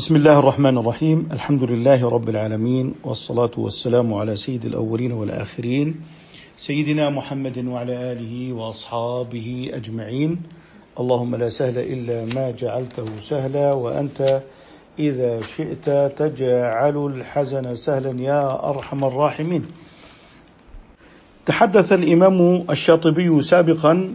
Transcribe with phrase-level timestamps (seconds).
[0.00, 6.00] بسم الله الرحمن الرحيم الحمد لله رب العالمين والصلاة والسلام على سيد الأولين والآخرين
[6.56, 10.42] سيدنا محمد وعلى آله وأصحابه أجمعين
[11.00, 14.42] اللهم لا سهل إلا ما جعلته سهلا وأنت
[14.98, 19.66] إذا شئت تجعل الحزن سهلا يا أرحم الراحمين
[21.46, 24.14] تحدث الإمام الشاطبي سابقا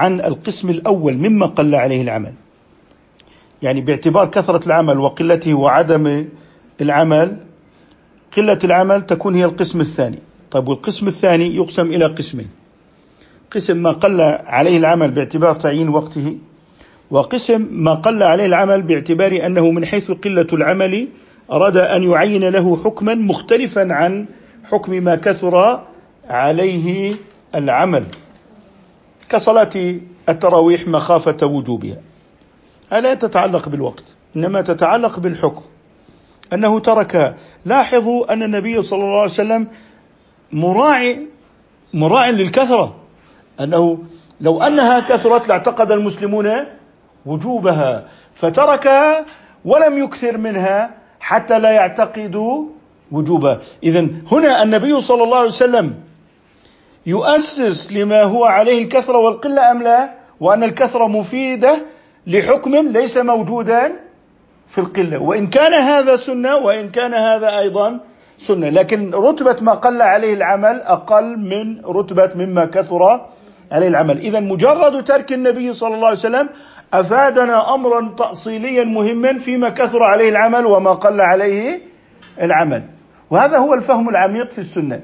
[0.00, 2.34] عن القسم الأول مما قل عليه العمل
[3.62, 6.26] يعني باعتبار كثرة العمل وقلته وعدم
[6.80, 7.36] العمل
[8.36, 10.18] قلة العمل تكون هي القسم الثاني.
[10.50, 12.48] طيب والقسم الثاني يقسم إلى قسمين.
[13.50, 16.36] قسم ما قل عليه العمل باعتبار تعيين وقته
[17.10, 21.08] وقسم ما قل عليه العمل باعتبار أنه من حيث قلة العمل
[21.52, 24.26] أراد أن يعين له حكما مختلفا عن
[24.64, 25.84] حكم ما كثر
[26.28, 27.14] عليه
[27.54, 28.04] العمل
[29.28, 29.94] كصلاة
[30.28, 31.96] التراويح مخافة وجوبها.
[32.92, 34.04] لا تتعلق بالوقت
[34.36, 35.62] إنما تتعلق بالحكم.
[36.52, 39.66] أنه ترك لاحظوا أن النبي صلى الله عليه وسلم
[40.52, 41.26] مراعي
[41.94, 42.96] مراع للكثرة.
[43.60, 43.98] أنه
[44.40, 46.50] لو أنها كثرت لاعتقد المسلمون
[47.26, 49.24] وجوبها فتركها
[49.64, 52.64] ولم يكثر منها حتى لا يعتقدوا
[53.12, 53.60] وجوبها.
[53.82, 56.00] اذا هنا النبي صلى الله عليه وسلم
[57.06, 61.82] يؤسس لما هو عليه الكثرة والقلة أم لا وأن الكثرة مفيدة
[62.28, 63.92] لحكم ليس موجودا
[64.68, 65.18] في القلة.
[65.18, 68.00] وإن كان هذا سنة وإن كان هذا أيضا
[68.38, 68.68] سنة.
[68.68, 73.26] لكن رتبة ما قل عليه العمل أقل من رتبة مما كثر
[73.72, 74.18] عليه العمل.
[74.18, 76.48] اذا مجرد ترك النبي صلى الله عليه وسلم
[76.92, 81.80] أفادنا أمرا تأصيليا مهما فيما كثر عليه العمل وما قل عليه
[82.42, 82.82] العمل.
[83.30, 85.00] وهذا هو الفهم العميق في السنة.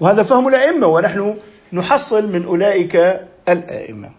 [0.00, 1.34] وهذا فهم الأئمة ونحن
[1.72, 4.10] نحصل من أولئك الأئمة.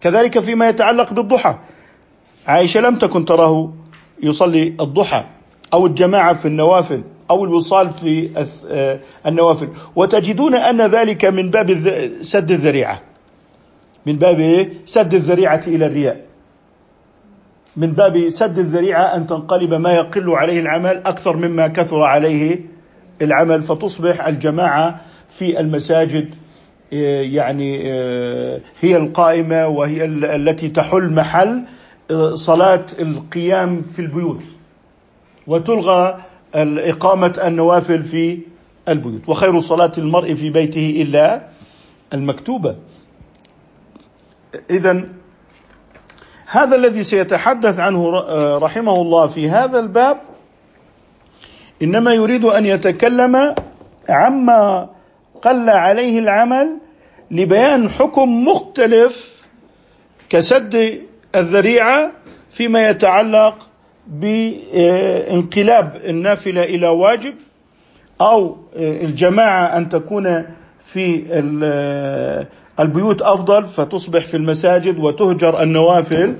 [0.00, 1.58] كذلك فيما يتعلق بالضحى.
[2.46, 3.72] عائشة لم تكن تراه
[4.22, 5.24] يصلي الضحى
[5.72, 8.30] أو الجماعة في النوافل أو الوصال في
[8.70, 9.68] آه، النوافل.
[9.96, 11.72] وتجدون أن ذلك من باب
[12.22, 13.00] سد الذريعة.
[14.06, 16.28] من باب سد الذريعة إلى الرياء.
[17.76, 22.60] من باب سد الذريعة أن تنقلب ما يقل عليه العمل أكثر مما كثر عليه
[23.22, 25.00] العمل فتصبح الجماعة
[25.30, 26.34] في المساجد
[26.92, 31.62] يعني آه، هي القائمة وهي التي تحل محل
[32.10, 34.42] آه، صلاة القيام في البيوت.
[35.46, 36.18] وتلغى
[36.54, 38.38] اقامه النوافل في
[38.88, 39.28] البيوت.
[39.28, 41.48] وخير صلاة المرء في بيته إلا
[42.14, 42.76] المكتوبة.
[44.70, 45.04] اذا
[46.50, 48.10] هذا الذي سيتحدث عنه
[48.58, 50.20] رحمه الله في هذا الباب
[51.82, 53.54] إنما يريد أن يتكلم
[54.08, 54.88] عما
[55.42, 56.78] قل عليه العمل
[57.30, 59.44] لبيان حكم مختلف
[60.28, 60.98] كسد
[61.36, 62.12] الذريعة
[62.50, 63.68] فيما يتعلق
[64.06, 67.34] بانقلاب النافلة إلى واجب
[68.20, 70.44] أو الجماعة أن تكون
[70.84, 71.22] في
[72.80, 76.34] البيوت أفضل فتصبح في المساجد وتهجر النوافل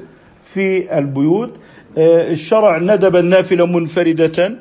[0.44, 1.56] في البيوت.
[1.98, 4.54] الشرع ندب النافلة منفردة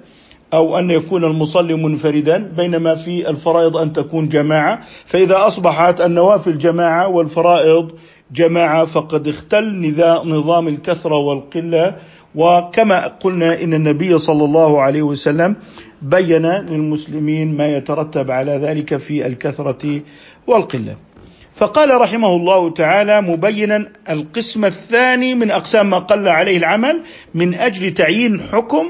[0.54, 7.08] أو أن يكون المصلي منفردا بينما في الفرائض أن تكون جماعة فإذا أصبحت النوافل جماعة
[7.08, 7.92] والفرائض
[8.32, 11.96] جماعة فقد اختل نظام الكثرة والقلة
[12.36, 15.56] وكما قلنا إن النبي صلى الله عليه وسلم
[16.02, 20.02] بين للمسلمين ما يترتب على ذلك في الكثرة
[20.48, 20.98] والقلة.
[21.56, 27.02] فقال رحمه الله تعالى مبينا القسم الثاني من أقسام ما قل عليه العمل
[27.34, 28.86] من أجل تعيين حكم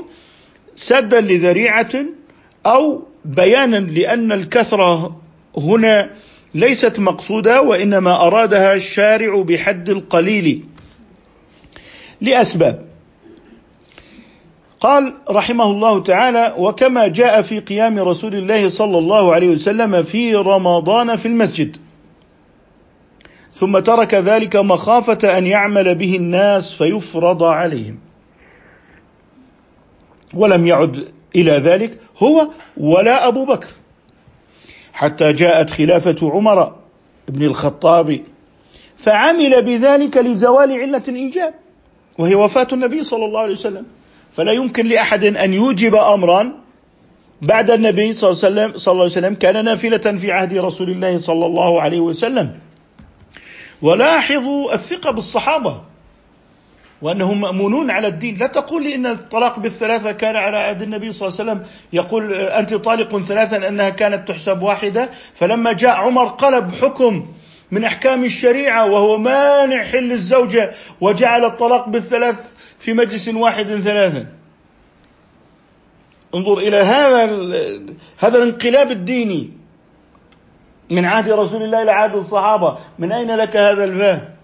[0.78, 2.06] سدا لذريعة
[2.66, 5.22] أو بيانا لأن الكثرة
[5.58, 6.10] هنا
[6.56, 10.64] ليست مقصودة وإنما أرادها الشارع بحد القليل
[12.22, 12.88] لأسباب.
[14.80, 20.36] قال رحمه الله تعالى وكما جاء في قيام رسول الله صلى الله عليه وسلم في
[20.36, 21.78] رمضان في المسجد
[23.54, 28.07] ثم ترك ذلك مخافة أن يعمل به الناس فيفرض عليهم.
[30.34, 32.48] ولم يعد إلى ذلك هو
[32.78, 33.68] ولا أبو بكر.
[34.94, 36.76] حتى جاءت خلافة عمر
[37.28, 38.20] بن الخطاب
[38.98, 41.54] فعمل بذلك لزوال علة الإيجاب
[42.18, 43.86] وهي وفاة النبي صلى الله عليه وسلم.
[44.32, 46.54] فلا يمكن لأحد أن يوجب امرا
[47.42, 50.90] بعد النبي صلى الله عليه وسلم, صلى الله عليه وسلم كان نافلة في عهد رسول
[50.90, 52.60] الله صلى الله عليه وسلم.
[53.82, 55.82] ولاحظوا الثقة بالصحابة.
[57.02, 58.38] وأنهم مأمونون على الدين.
[58.38, 61.66] لا تقول لي إن الطلاق بالثلاثة كان على عهد النبي صلى الله عليه وسلم.
[61.94, 65.10] يقول أنت طالق ثلاثا أنها كانت تحسب واحدة.
[65.34, 67.28] فلما جاء عمر قلب حكم
[67.72, 74.28] من أحكام الشريعة وهو مانع حل الزوجة وجعل الطلاق بالثلاث في مجلس واحد ثلاثا.
[76.36, 77.26] انظر إلى هذا
[78.18, 79.52] هذا الانقلاب الديني.
[80.92, 82.78] من عهد رسول الله إلى عهد الصحابة.
[83.00, 84.37] من أين لك هذا الفهم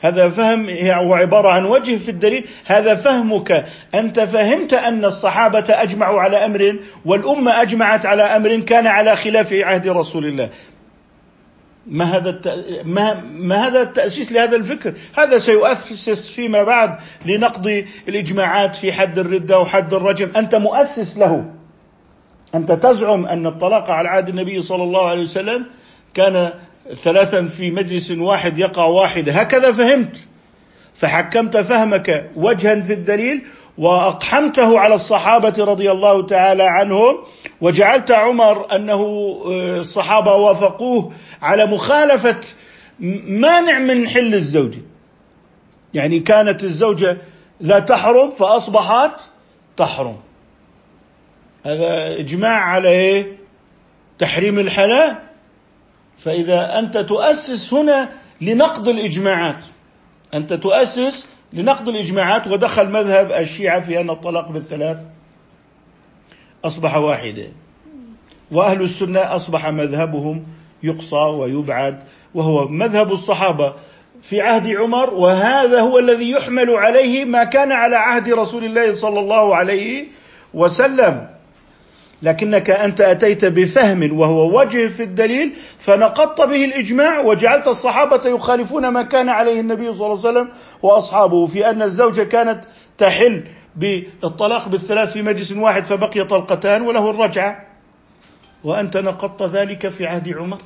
[0.00, 2.44] هذا فهم هو عبارة عن وجه في الدليل.
[2.66, 3.66] هذا فهمك.
[3.94, 9.88] أنت فهمت أن الصحابة أجمعوا على أمر والأمة أجمعت على أمر كان على خلاف عهد
[9.88, 10.50] رسول الله.
[11.86, 12.40] ما هذا.
[12.84, 13.22] ما...
[13.24, 19.94] ما هذا التأسيس لهذا الفكر؟ هذا سيؤسس فيما بعد لنقض الإجماعات في حد الردة وحد
[19.94, 20.30] الرجم.
[20.36, 21.44] أنت مؤسس له.
[22.54, 25.66] أنت تزعم أن الطلاق على عهد النبي صلى الله عليه وسلم
[26.14, 26.52] كان
[26.94, 29.28] ثلاثا في مجلس واحد يقع واحد.
[29.28, 30.16] هكذا فهمت.
[30.94, 33.42] فحكمت فهمك وجها في الدليل
[33.78, 37.18] وأقحمته على الصحابة رضي الله تعالى عنهم
[37.60, 39.02] وجعلت عمر أنه
[39.46, 41.12] آه، الصحابة وافقوه
[41.42, 42.40] على مخالفة
[43.26, 44.78] مانع من حل الزوجه
[45.94, 47.18] يعني كانت الزوجة
[47.60, 49.20] لا تحرم فأصبحت
[49.76, 50.16] تحرم.
[51.66, 53.38] هذا إجماع على إيه؟
[54.18, 55.27] تحريم الحلال
[56.18, 58.08] فإذا أنت تؤسس هنا
[58.40, 59.64] لنقض الإجماعات.
[60.34, 65.06] أنت تؤسس لنقض الإجماعات ودخل مذهب الشيعة في أن الطلاق بالثلاث
[66.64, 67.52] أصبح واحدا
[68.52, 70.42] وأهل السنة أصبح مذهبهم
[70.82, 72.02] يقصى ويبعد
[72.34, 73.74] وهو مذهب الصحابة
[74.22, 79.20] في عهد عمر وهذا هو الذي يحمل عليه ما كان على عهد رسول الله صلى
[79.20, 80.06] الله عليه
[80.54, 81.37] وسلم.
[82.22, 89.02] لكنك أنت أتيت بفهم وهو وجه في الدليل فنقضت به الإجماع وجعلت الصحابة يخالفون ما
[89.02, 90.48] كان عليه النبي صلى الله عليه وسلم
[90.82, 92.64] وأصحابه في أن الزوجة كانت
[92.98, 93.44] تحل
[93.76, 97.66] بالطلاق بالثلاث في مجلس واحد فبقي طلقتان وله الرجعة.
[98.64, 100.58] وأنت نقضت ذلك في عهد عمر.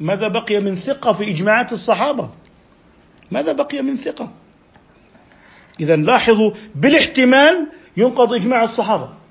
[0.00, 2.30] ماذا بقي من ثقة في إجماعات الصحابة؟
[3.30, 4.32] ماذا بقي من ثقة؟
[5.80, 7.66] اذا لاحظوا بالاحتمال
[7.96, 9.23] ينقض إجماع الصحابة.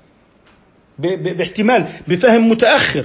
[0.98, 3.04] باحتمال بفهم متأخر.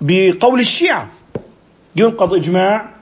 [0.00, 1.10] بقول الشيعة.
[1.96, 2.94] ينقض إجماع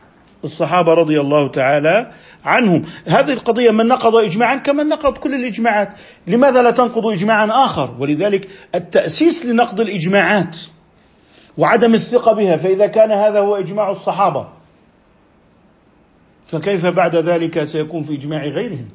[0.45, 2.13] الصحابة رضي الله تعالى
[2.45, 2.85] عنهم.
[3.07, 5.95] هذه القضية من نقض اجماعا كمن نقض كل الإجماعات.
[6.27, 10.57] لماذا لا تنقض اجماعا آخر؟ ولذلك التأسيس لنقض الإجماعات
[11.59, 12.57] وعدم الثقة بها.
[12.57, 14.49] فإذا كان هذا هو إجماع الصحابة
[16.47, 18.89] فكيف بعد ذلك سيكون في إجماع غيرهم؟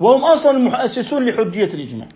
[0.00, 2.08] وهم أصلا المؤسسون لحجية الإجماع.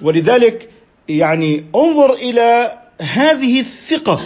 [0.00, 0.70] ولذلك
[1.08, 4.20] يعني انظر إلى هذه الثقة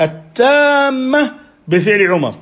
[0.00, 1.32] التامة
[1.68, 2.34] بفعل عمر.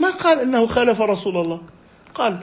[0.00, 1.60] ما قال إنه خالف رسول الله؟
[2.14, 2.38] قال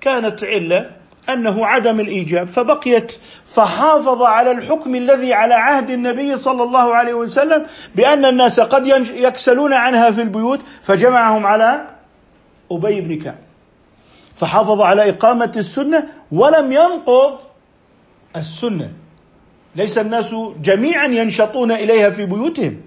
[0.00, 0.90] كانت علة
[1.28, 3.12] أنه عدم الإيجاب فبقيت
[3.46, 9.72] فحافظ على الحكم الذي على عهد النبي صلى الله عليه وسلم بأن الناس قد يكسلون
[9.72, 11.86] عنها في البيوت فجمعهم على
[12.70, 13.38] أبي بن كعب.
[14.36, 17.38] فحافظ على إقامة السنة ولم ينقض
[18.38, 18.90] السنة.
[19.76, 22.80] ليس الناس جميعا ينشطون إليها في بيوتهم.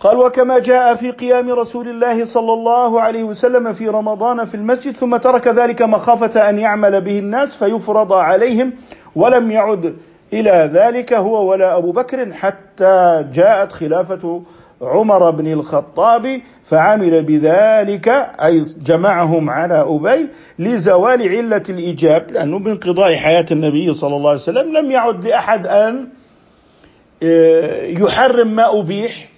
[0.00, 4.96] قال وكما جاء في قيام رسول الله صلى الله عليه وسلم في رمضان في المسجد
[4.96, 8.72] ثم ترك ذلك مخافة أن يعمل به الناس فيفرض عليهم
[9.16, 9.96] ولم يعد
[10.32, 14.42] إلى ذلك هو ولا أبو بكر حتى جاءت خلافة
[14.82, 18.08] عمر بن الخطاب فعمل بذلك
[18.44, 20.28] أي جمعهم على أبي
[20.58, 26.08] لزوال علة الإيجاب لأنه بانقضاء حياة النبي صلى الله عليه وسلم لم يعد لأحد أن
[27.22, 29.28] آه، يحرم ما أبيح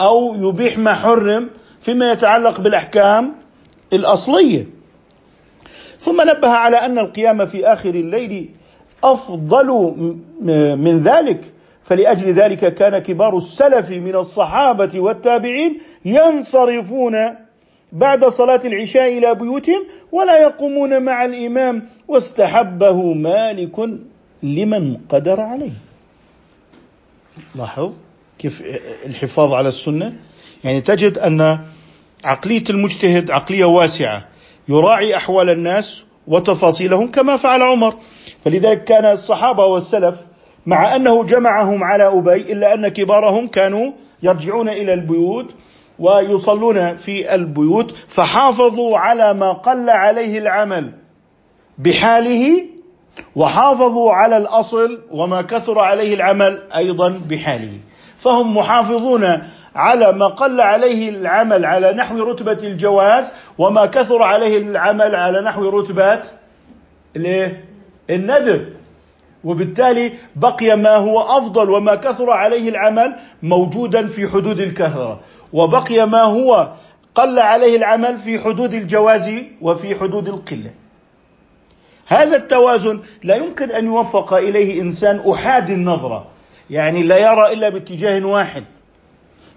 [0.00, 3.34] أو يبيح ما حرم فيما يتعلق بالأحكام
[3.92, 4.66] الأصلية.
[5.98, 8.50] ثم نبه على أن القيام في آخر الليل
[9.04, 9.66] أفضل
[10.78, 11.40] من ذلك.
[11.88, 17.14] فلأجل ذلك كان كبار السلف من الصحابة والتابعين ينصرفون
[17.92, 23.88] بعد صلاة العشاء إلى بيوتهم ولا يقومون مع الإمام واستحبه مالك
[24.42, 25.72] لمن قدر عليه.
[27.54, 27.94] لاحظ
[28.38, 28.62] كيف
[29.06, 30.16] الحفاظ على السنة؟
[30.64, 31.58] يعني تجد أن
[32.24, 34.28] عقلية المجتهد عقلية واسعة
[34.68, 37.94] يراعي أحوال الناس وتفاصيلهم كما فعل عمر.
[38.44, 40.26] فلذلك كان الصحابة والسلف
[40.68, 45.46] مع أنه جمعهم على أبي إلا أن كبارهم كانوا يرجعون إلى البيوت
[45.98, 50.92] ويصلون في البيوت فحافظوا على ما قل عليه العمل
[51.78, 52.64] بحاله
[53.36, 57.80] وحافظوا على الأصل وما كثر عليه العمل أيضا بحاله.
[58.18, 59.24] فهم محافظون
[59.74, 65.68] على ما قل عليه العمل على نحو رتبة الجواز وما كثر عليه العمل على نحو
[65.68, 66.20] رتبة
[68.10, 68.77] الندب.
[69.44, 75.20] وبالتالي بقي ما هو أفضل وما كثر عليه العمل موجودا في حدود الكثره
[75.52, 76.72] وبقي ما هو
[77.14, 79.30] قل عليه العمل في حدود الجواز
[79.60, 80.70] وفي حدود القلة.
[82.06, 86.26] هذا التوازن لا يمكن أن يوفق إليه إنسان احادي النظره
[86.70, 88.64] يعني لا يرى إلا باتجاه واحد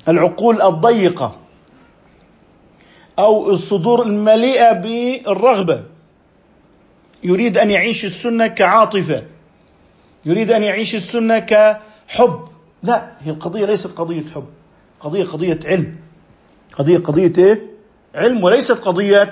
[0.08, 1.40] العقول الضيقة
[3.20, 5.84] أو الصدور المليئة بالرغبة.
[7.24, 9.24] يريد أن يعيش السنة كعاطفة.
[10.26, 12.40] يريد أن يعيش السنة كحب.
[12.84, 14.46] لا هي القضية ليست قضية حب.
[15.00, 15.96] قضية قضية علم.
[16.78, 17.62] قضية قضية إيه؟
[18.16, 19.32] علم وليست قضية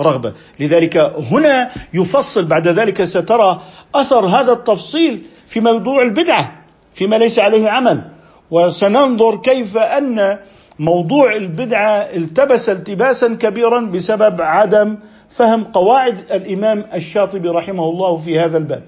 [0.00, 0.32] رغبة.
[0.60, 0.96] لذلك
[1.32, 3.62] هنا يفصل بعد ذلك سترى
[3.94, 6.64] أثر هذا التفصيل في موضوع البدعة
[6.94, 8.10] فيما ليس عليه عمل.
[8.50, 10.38] وسننظر كيف أن
[10.78, 14.98] موضوع البدعة التبس التباسا كبيرا بسبب عدم
[15.30, 18.82] فهم قواعد الإمام الشاطبي رحمه الله في هذا الباب.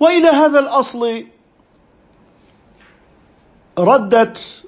[0.00, 1.24] وإلى هذا الأصل
[3.78, 4.62] ردت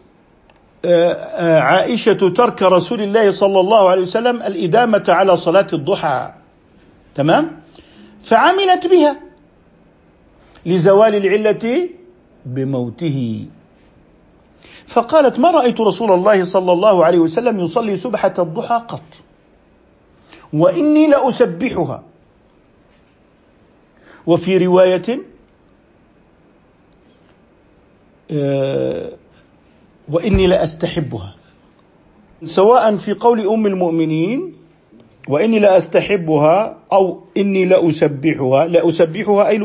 [0.85, 6.35] آه، آه، عائشة ترك رسول الله صلى الله عليه وسلم الإدامة على صلاة الضحى.
[7.15, 7.61] تمام؟
[8.23, 9.21] فعملت بها
[10.67, 11.89] لزوال العلة
[12.47, 13.47] بموته
[14.87, 19.03] فقالت ما رأيت رسول الله صلى الله عليه وسلم يصلي سبحه الضحى قط
[20.53, 22.03] وإني لأسبحها
[24.29, 25.21] وفي رواية
[28.31, 29.13] آه،
[30.09, 31.35] وإني لأستحبها.
[32.45, 34.53] سواء في قول أم المؤمنين
[35.29, 38.67] وإني لأستحبها أو إني لأسبحها.
[38.67, 39.59] لأسبحها أي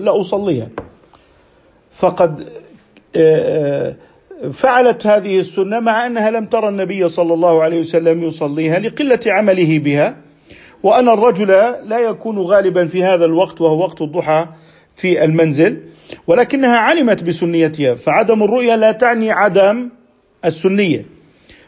[0.00, 0.68] لأصليها.
[1.90, 2.48] فقد
[3.16, 3.96] آه،
[4.52, 9.78] فعلت هذه السنة مع أنها لم ترى النبي صلى الله عليه وسلم يصليها لقلة عمله
[9.78, 10.27] بها.
[10.82, 11.48] وأن الرجل
[11.84, 14.46] لا يكون غالبا في هذا الوقت وهو وقت الضحى
[14.96, 15.80] في المنزل
[16.26, 19.90] ولكنها علمت بسنيتها فعدم الرؤية لا تعني عدم
[20.44, 21.04] السنية.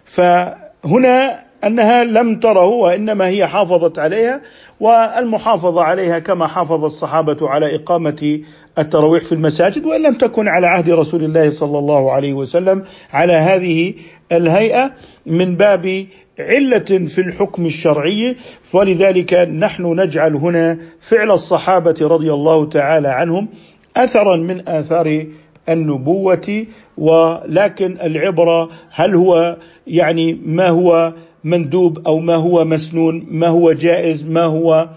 [0.04, 4.40] فهنا أنها لم تره وإنما هي حافظت عليها
[4.80, 8.40] والمحافظة عليها كما حافظ الصحابة على إقامة
[8.78, 13.32] التراويح في المساجد وإن لم تكن على عهد رسول الله صلى الله عليه وسلم على
[13.32, 13.94] هذه
[14.32, 14.92] الهيئة
[15.26, 16.06] من باب
[16.38, 18.36] علة في الحكم الشرعي.
[18.72, 23.48] ولذلك نحن نجعل هنا فعل الصحابة رضي الله تعالى عنهم
[23.96, 25.26] اثرا من آثار
[25.68, 26.66] النبوة.
[26.98, 31.12] ولكن العبرة هل هو يعني ما هو
[31.44, 34.88] مندوب أو ما هو مسنون ما هو جائز ما هو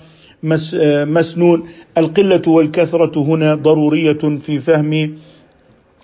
[0.44, 1.70] مسنون.
[1.98, 5.18] القلة والكثرة هنا ضرورية في فهم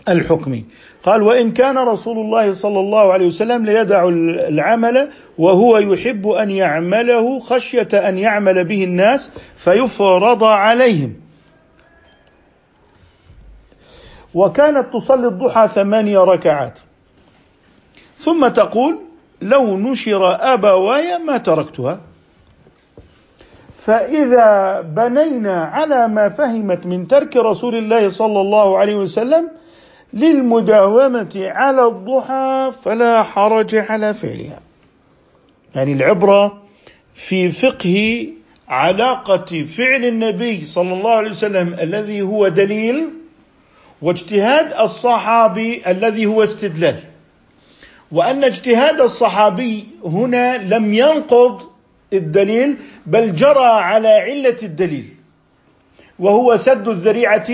[0.09, 0.63] الحكم.
[1.03, 4.07] قال وإن كان رسول الله صلى الله عليه وسلم ليدع
[4.47, 11.13] العمل وهو يحب أن يعمله خشية أن يعمل به الناس فيفرض عليهم.
[14.33, 16.79] وكانت تصلي الضحى ثمانية ركعات.
[18.17, 18.99] ثم تقول
[19.41, 22.08] لو نشر أبواي ما تركتها.
[23.89, 29.49] فإذا بنينا على ما فهمت من ترك رسول الله صلى الله عليه وسلم
[30.13, 34.59] للمداومة على الضحى فلا حرج على فعلها.
[35.75, 36.61] يعني العبرة
[37.15, 38.27] في فقه
[38.67, 43.09] علاقة فعل النبي صلى الله عليه وسلم الذي هو دليل
[44.01, 46.95] واجتهاد الصحابي الذي هو استدلال.
[48.11, 51.68] وأن اجتهاد الصحابي هنا لم ينقض
[52.13, 55.05] الدليل بل جرى على علة الدليل
[56.19, 57.47] وهو سد الذريعة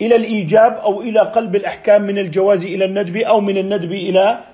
[0.00, 4.44] إلى الإيجاب أو إلى قلب الأحكام من الجواز إلى الندب أو من الندب إلى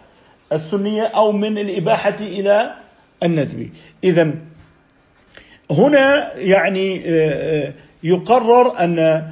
[0.52, 2.74] السنية أو من الإباحة إلى
[3.22, 3.70] الندب.
[4.04, 4.34] إذا
[5.70, 9.28] هنا يعني آه، آه، يقرر أن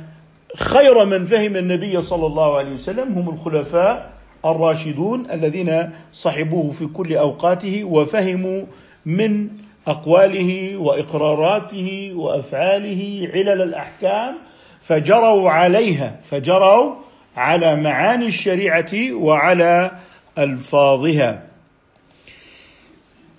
[0.56, 4.12] خير من فهم النبي صلى الله عليه وسلم هم الخلفاء
[4.44, 8.64] الراشدون الذين صحبوه في كل أوقاته وفهموا
[9.06, 9.48] من
[9.86, 14.38] أقواله وإقراراته وأفعاله علل الأحكام
[14.82, 16.94] فجروا عليها فجروا
[17.36, 19.98] على معاني الشريعة وعلى
[20.38, 21.42] ألفاظها.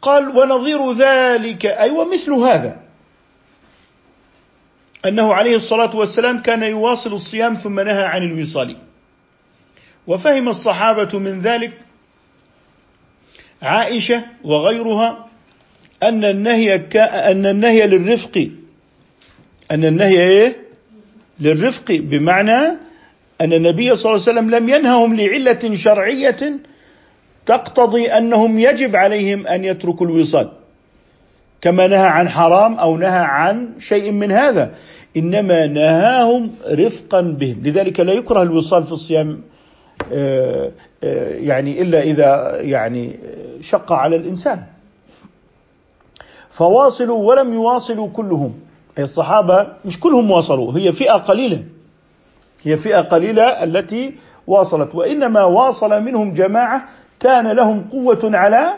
[0.02, 2.80] قال ونظير ذلك أي ومثل هذا
[5.06, 8.78] أنه عليه الصلاة والسلام كان يواصل الصيام ثم نهى عن الوصال.
[10.08, 11.82] وفهم الصحابة من ذلك
[13.62, 15.27] عائشة وغيرها
[16.04, 18.50] أن النهي أن النهي للرفق.
[19.72, 20.56] أن النهي إيه؟
[21.40, 21.92] للرفق.
[21.92, 22.60] بمعنى
[23.42, 26.60] أن النبي صلى الله عليه وسلم لم ينههم لعلة شرعية
[27.46, 30.52] تقتضي أنهم يجب عليهم أن يتركوا الوصال.
[31.62, 34.76] كما نهى عن حرام أو نهى عن شيء من هذا.
[35.18, 37.62] إنما نهاهم رفقا بهم.
[37.64, 39.42] لذلك لا يكره الوصال في الصيام
[40.14, 40.72] آه،
[41.04, 43.20] آه، يعني إلا إذا يعني
[43.62, 44.64] شق على الإنسان.
[46.58, 48.54] فواصلوا ولم يواصلوا كلهم.
[48.98, 51.64] أي الصحابة مش كلهم واصلوا هي فئة قليلة.
[52.64, 54.14] هي فئة قليلة التي
[54.48, 54.96] واصلت.
[54.96, 58.74] وإنما واصل منهم جماعة كان لهم قوة على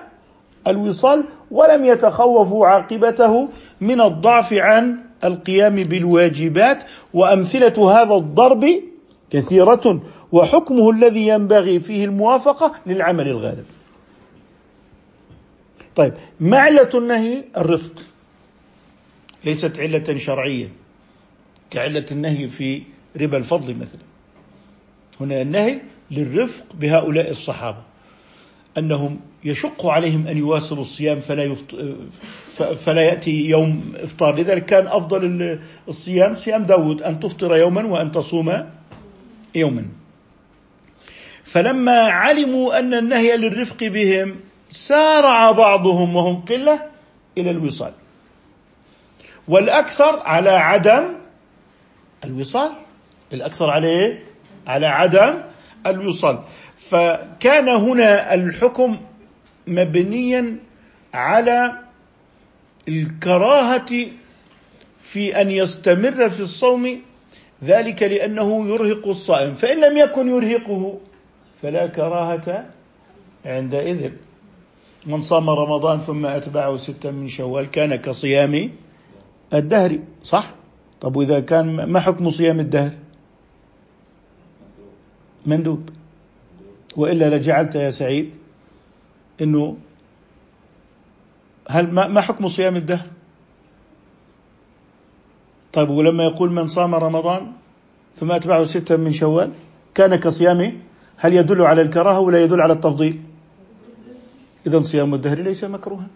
[0.67, 3.47] الوصال ولم يتخوفوا عاقبته
[3.81, 6.79] من الضعف عن القيام بالواجبات.
[7.13, 8.65] وأمثلة هذا الضرب
[9.29, 13.65] كثيرة وحكمه الذي ينبغي فيه الموافقة للعمل الغالب.
[15.95, 17.93] طيب معلة النهي الرفق
[19.45, 20.67] ليست علة شرعية
[21.69, 22.81] كعلة النهي في
[23.17, 24.01] ربا الفضل مثلا.
[25.21, 25.81] هنا النهي
[26.11, 27.81] للرفق بهؤلاء الصحابة
[28.77, 31.75] أنهم يشق عليهم أن يواصلوا الصيام فلا يفط...
[32.55, 34.35] فلا يأتي يوم إفطار.
[34.35, 38.53] لذلك كان أفضل الصيام صيام داود أن تفطر يوما وأن تصوم
[39.55, 39.85] يوما.
[41.43, 44.35] فلما علموا أن النهي للرفق بهم
[44.69, 46.81] سارع بعضهم وهم قلة
[47.37, 47.93] إلى الوصال.
[49.47, 51.15] والأكثر على عدم
[52.25, 52.71] الوصال.
[53.33, 54.23] الأكثر عليه
[54.67, 55.33] على عدم
[55.87, 56.39] الوصال.
[56.77, 58.99] فكان هنا الحكم
[59.67, 60.57] مبنيا
[61.13, 61.79] على
[62.87, 64.07] الكراهة
[65.01, 67.01] في أن يستمر في الصوم
[67.63, 69.55] ذلك لأنه يرهق الصائم.
[69.55, 70.99] فإن لم يكن يرهقه
[71.61, 72.65] فلا كراهة
[73.45, 74.11] عندئذ.
[75.05, 78.71] من صام رمضان ثم أتبعه ستا من شوال كان كصيام
[79.53, 80.53] الدهر صح
[81.01, 82.91] طب وإذا كان ما حكم صيام الدهر
[85.45, 85.89] مندوب
[86.97, 88.31] وإلا لجعلت يا سعيد
[89.41, 89.77] إنه
[91.69, 93.07] هل ما حكم صيام الدهر؟
[95.73, 97.51] طيب ولما يقول من صام رمضان
[98.15, 99.51] ثم أتبعه ستا من شوال
[99.95, 100.73] كان كصيامه
[101.17, 103.28] هل يدل على الكراهة ولا يدل على التفضيل؟
[104.69, 106.07] اذا صيام الدهر ليس مكروها.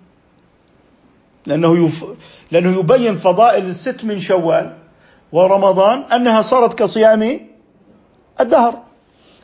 [1.45, 2.05] لأنه يف...
[2.51, 4.77] لأنه يبين فضائل الست من شوال
[5.31, 7.39] ورمضان أنها صارت كصيام
[8.39, 8.81] الدهر.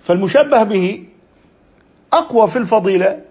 [0.03, 1.03] فالمشبه به
[2.13, 3.21] أقوى في الفضيلة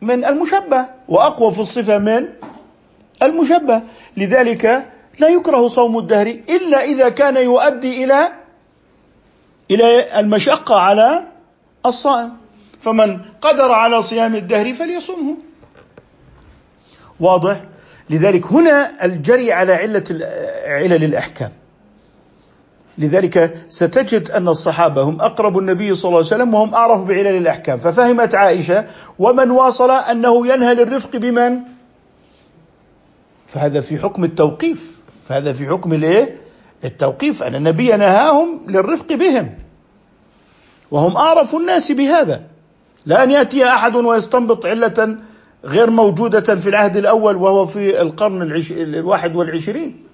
[0.00, 2.28] من المشبه وأقوى في الصفة من
[3.22, 3.82] المشبه.
[4.16, 4.64] لذلك
[5.18, 8.32] لا يكره صوم الدهر إلا إذا كان يؤدي إلى
[9.70, 11.26] إلى المشقة على
[11.86, 12.45] الصائم.
[12.86, 15.36] فمن قدر على صيام الدهر فليصمه
[17.20, 17.64] واضح؟
[18.10, 20.04] لذلك هنا الجري على علة
[20.66, 21.52] علل الأحكام.
[22.98, 27.78] لذلك ستجد أن الصحابة هم أقرب النبي صلى الله عليه وسلم وهم أعرف بعلل الأحكام.
[27.78, 28.86] ففهمت عائشة
[29.18, 31.58] ومن واصل أنه ينهى للرفق بمن؟
[33.46, 34.96] فهذا في حكم التوقيف.
[35.28, 36.36] فهذا في حكم الايه؟
[36.84, 37.42] التوقيف.
[37.42, 39.54] أن النبي نهاهم للرفق بهم.
[40.90, 42.55] وهم أعرف الناس بهذا.
[43.06, 45.16] لا ان يأتي أحد ويستنبط علة
[45.64, 48.62] غير موجودة في العهد الأول وهو في القرن.
[48.70, 50.04] الواحد والعشرين.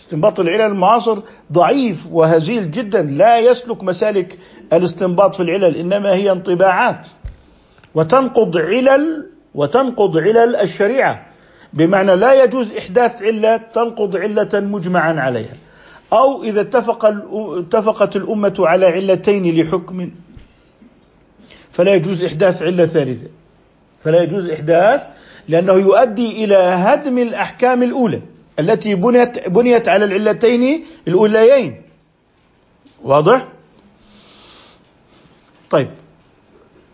[0.00, 1.18] استنباط العلل المعاصر
[1.52, 4.38] ضعيف وهزيل جدا لا يسلك مسالك
[4.72, 7.06] الاستنباط في العلل إنما هي انطباعات.
[7.94, 11.26] وتنقض علل وتنقض علل الشريعة.
[11.72, 15.54] بمعنى لا يجوز إحداث علة تنقض علة مجمعا عليها.
[16.12, 20.10] أو إذا اتفق اتفقت الأمة على علتين لحكم
[21.72, 23.28] فلا يجوز إحداث علة ثالثة.
[24.04, 25.02] فلا يجوز إحداث
[25.48, 28.22] لأنه يؤدي إلى هدم الأحكام الأولى
[28.58, 31.82] التي بنيت بنيت على العلتين الأوليين.
[33.04, 33.48] واضح؟
[35.70, 35.90] طيب.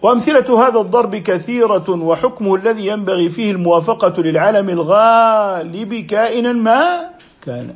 [0.03, 7.11] وأمثلة هذا الضرب كثيرة وحكمه الذي ينبغي فيه الموافقة للعالم الغالب كائنا ما
[7.43, 7.75] كان.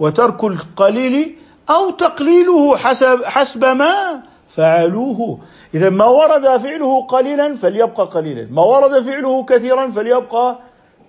[0.00, 1.36] وترك القليل
[1.70, 4.22] أو تقليله حسب حسب ما
[4.54, 5.38] فعلوه.
[5.74, 8.48] إذا ما ورد فعله قليلا فليبقى قليلا.
[8.50, 10.58] ما ورد فعله كثيرا فليبقى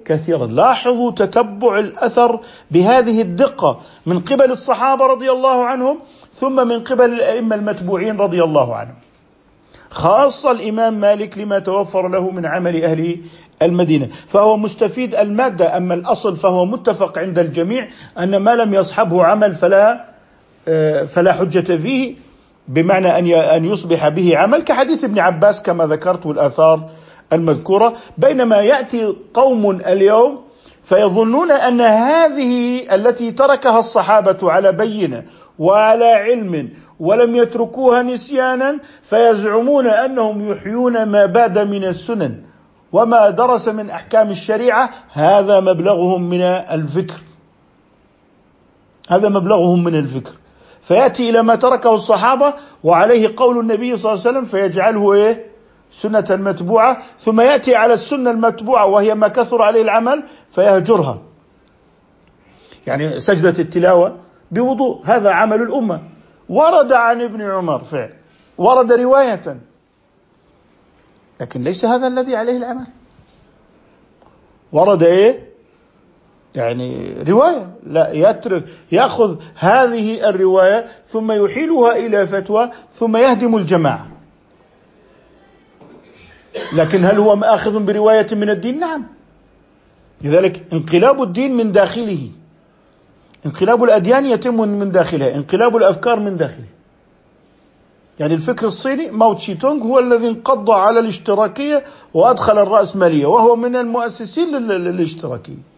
[0.06, 0.48] كثيرا.
[0.48, 2.40] لاحظوا تتبع الأثر
[2.72, 6.00] بهذه الدقة من قبل الصحابة رضي الله عنهم
[6.34, 8.96] ثم من قبل الأئمة المتبوعين رضي الله عنهم.
[9.90, 13.22] خاصة الإمام مالك لما توفر له من عمل أهل
[13.62, 14.10] المدينة.
[14.28, 20.14] فهو مستفيد المادة أما الأصل فهو متفق عند الجميع أن ما لم يصحبه عمل فلا
[20.68, 22.16] آه، فلا حجة فيه.
[22.68, 26.90] بمعنى أن أن يصبح به عمل كحديث ابن عباس كما ذكرت والاثار
[27.34, 27.94] المذكورة.
[28.18, 30.42] بينما يأتي قوم اليوم
[30.84, 35.24] فيظنون أن هذه التي تركها الصحابة على بينة
[35.60, 42.42] وعلى علم ولم يتركوها نسيانا فيزعمون أنهم يحيون ما باد من السنن
[42.92, 44.90] وما درس من أحكام الشريعة.
[45.14, 47.18] هذا مبلغهم من الفكر.
[49.10, 50.32] هذا مبلغهم من الفكر.
[50.84, 55.52] فيأتي إلى ما تركه الصحابة وعليه قول النبي صلى الله عليه وسلم فيجعله إيه؟
[55.92, 56.98] سنة متبوعة.
[57.20, 61.22] ثم يأتي على السنة المتبوعة وهي ما كثر عليه العمل فيهجرها.
[62.88, 64.18] يعني سجدة التلاوة
[64.52, 65.02] بوضوء.
[65.06, 66.02] هذا عمل الأمة.
[66.50, 68.14] ورد عن ابن عمر فعل.
[68.58, 69.58] ورد رواية.
[71.42, 72.88] لكن ليس هذا الذي عليه العمل.
[74.72, 75.53] ورد إيه؟
[76.56, 77.76] يعني رواية.
[77.88, 84.08] لا يترك يأخذ هذه الرواية ثم يحيلها إلى فتوى ثم يهدم الجماعة.
[86.74, 89.04] لكن هل هو مأخذ برواية من الدين؟ نعم.
[90.22, 92.30] لذلك انقلاب الدين من داخله.
[93.46, 95.36] انقلاب الأديان يتم من داخلها.
[95.36, 96.66] انقلاب الأفكار من داخله
[98.20, 103.76] يعني الفكر الصيني ماو تشي تونغ هو الذي انقض على الاشتراكية وأدخل الرأسمالية وهو من
[103.76, 105.73] المؤسسين للاشتراكية.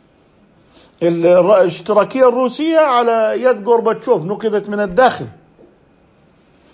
[1.03, 5.27] الاشتراكية الروسية على يد غورباتشوف نقضت من الداخل.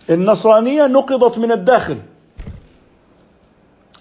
[0.09, 1.97] النصرانية نقضت من الداخل.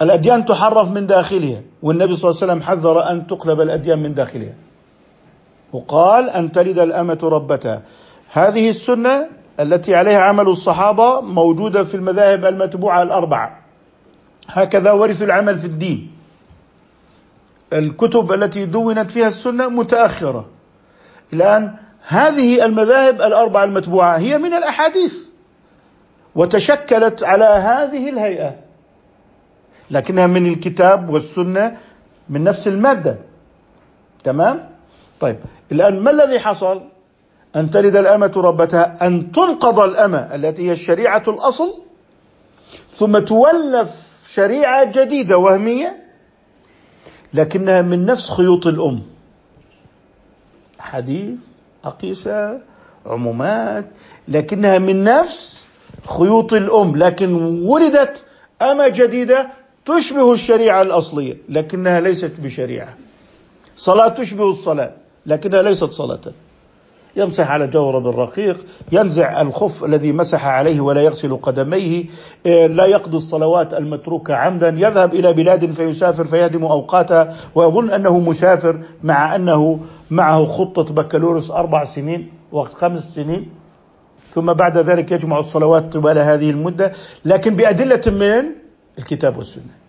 [0.03, 4.55] الأديان تحرف من داخلها والنبي صلى الله عليه وسلم حذر أن تقلب الأديان من داخلها.
[5.73, 7.83] وقال أن تلد الأمة ربتها.
[8.33, 9.27] هذه السنة
[9.61, 13.61] التي عليها عمل الصحابة موجودة في المذاهب المتبوعة الأربعة.
[14.49, 16.20] هكذا ورثوا العمل في الدين.
[17.73, 20.49] الكتب التي دونت فيها السنة متأخرة.
[21.33, 21.75] الآن
[22.09, 25.15] هذه المذاهب الأربعة المتبوعة هي من الأحاديث
[26.35, 28.57] وتشكلت على هذه الهيئة.
[29.91, 31.77] لكنها من الكتاب والسنة
[32.29, 33.19] من نفس المادة.
[34.25, 34.71] تمام؟
[35.21, 35.37] طيب
[35.73, 36.83] الآن ما الذي حصل؟
[37.57, 41.83] أن تلد الأمة ربتها أن تنقض الأمة التي هي الشريعة الأصل
[42.89, 43.91] ثم تولف
[44.29, 46.00] شريعة جديدة وهمية
[47.35, 49.03] لكنها من نفس خيوط الأم.
[50.79, 51.39] حديث
[51.85, 52.61] أقيسة
[53.07, 53.85] عمومات
[54.29, 55.65] لكنها من نفس
[56.07, 56.97] خيوط الأم.
[56.97, 58.25] لكن ولدت
[58.63, 59.51] أمة جديدة
[59.87, 62.97] تشبه الشريعة الأصلية لكنها ليست بشريعة.
[63.77, 64.93] صلاة تشبه الصلاة
[65.27, 66.21] لكنها ليست صلاة.
[67.17, 72.05] يمسح على جورب الرقيق ينزع الخف الذي مسح عليه ولا يغسل قدميه
[72.47, 78.81] إيه، لا يقضي الصلوات المتروكة عمدا يذهب إلى بلاد فيسافر فيهدم أوقاتها ويظن أنه مسافر
[79.03, 83.49] مع أنه معه خطة بكالوريوس أربع سنين وقت خمس سنين
[84.31, 86.93] ثم بعد ذلك يجمع الصلوات طوال هذه المدة
[87.25, 88.45] لكن بأدلة من
[88.99, 89.81] الكتاب والسنة.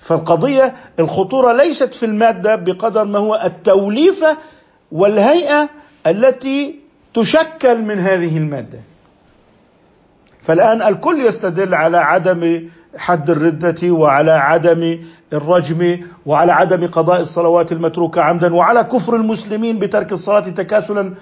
[0.00, 4.36] فالقضية الخطورة ليست في المادة بقدر ما هو التوليفة
[4.92, 5.68] والهيئة
[6.06, 6.78] التي
[7.14, 8.78] تشكل من هذه المادة.
[10.42, 14.98] فالآن الكل يستدل على عدم حد الردة وعلى عدم
[15.32, 21.14] الرجم وعلى عدم قضاء الصلوات المتروكة عمدا وعلى كفر المسلمين بترك الصلاة تكاسلا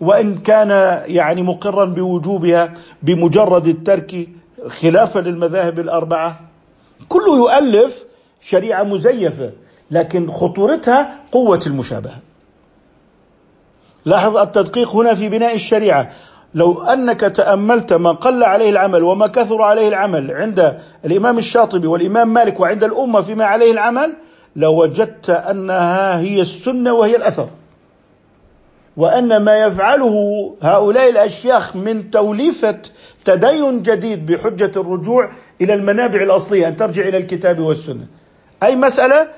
[0.00, 4.28] وإن كان يعني مقرا بوجوبها بمجرد الترك
[4.68, 6.40] خلافا للمذاهب الأربعة.
[7.08, 8.04] كله يؤلف
[8.40, 9.50] شريعة مزيفة
[9.90, 12.18] لكن خطورتها قوة المشابهة.
[14.04, 16.10] لاحظ التدقيق هنا في بناء الشريعة.
[16.54, 22.34] لو أنك تأملت ما قل عليه العمل وما كثر عليه العمل عند الإمام الشاطبي والإمام
[22.34, 24.16] مالك وعند الأمة فيما عليه العمل
[24.56, 27.48] لوجدت أنها هي السنة وهي الأثر.
[28.96, 30.14] وأن ما يفعله
[30.62, 32.78] هؤلاء الأشياخ من توليفة
[33.24, 38.06] تدين جديد بحجة الرجوع إلى المنابع الأصلية أن ترجع إلى الكتاب والسنة.
[38.62, 39.28] أي مسألة؟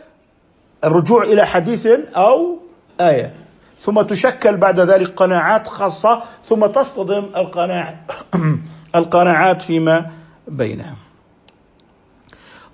[0.85, 2.59] الرجوع إلى حديث أو
[3.01, 3.44] آية.
[3.79, 8.13] ثم تشكل بعد ذلك قناعات خاصة ثم تصطدم القناعات
[8.97, 10.11] القناعات فيما
[10.49, 10.97] بينها.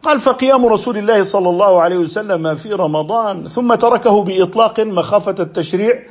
[0.03, 6.03] قال فقيام رسول الله صلى الله عليه وسلم في رمضان ثم تركه بإطلاق مخافة التشريع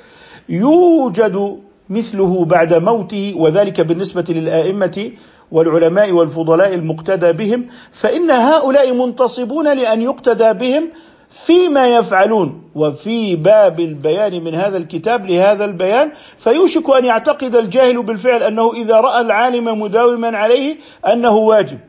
[0.50, 5.12] يوجد مثله بعد موته وذلك بالنسبة للآئمة
[5.52, 10.90] والعلماء والفضلاء المقتدى بهم فإن هؤلاء منتصبون لأن يقتدى بهم
[11.30, 18.44] فيما يفعلون وفي باب البيان من هذا الكتاب لهذا البيان فيوشك أن يعتقد الجاهل بالفعل
[18.44, 21.80] أنه إذا رأى العالم مداوما عليه أنه واجب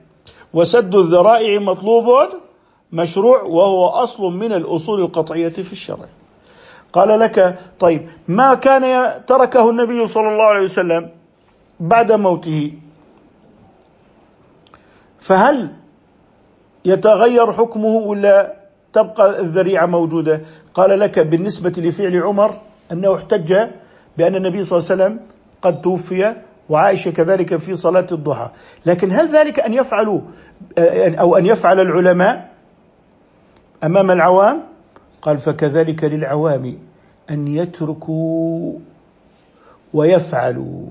[0.55, 2.29] وسد الذرائع مطلوب
[2.92, 6.07] مشروع وهو أصل من الأصول القطعية في الشرع.
[6.92, 11.11] قال لك طيب ما كان تركه النبي صلى الله عليه وسلم
[11.81, 12.72] بعد موته
[15.18, 15.70] فهل
[16.85, 18.60] يتغير حكمه ولا
[18.92, 20.40] تبقى الذريعة موجودة.
[20.74, 22.61] قال لك بالنسبة لفعل عمر
[22.92, 23.55] أنه احتج
[24.18, 25.20] بأن النبي صلى الله عليه وسلم
[25.62, 26.37] قد توفي
[26.68, 28.50] وعائشة كذلك في صلاة الضحى.
[28.87, 30.20] لكن هل ذلك أن يفعلوا
[31.18, 32.50] أو أن يفعل العلماء
[33.85, 34.62] أمام العوام؟
[35.22, 36.79] قال فكذلك للعوام
[37.31, 38.72] أن يتركوا
[39.94, 40.87] ويفعلوا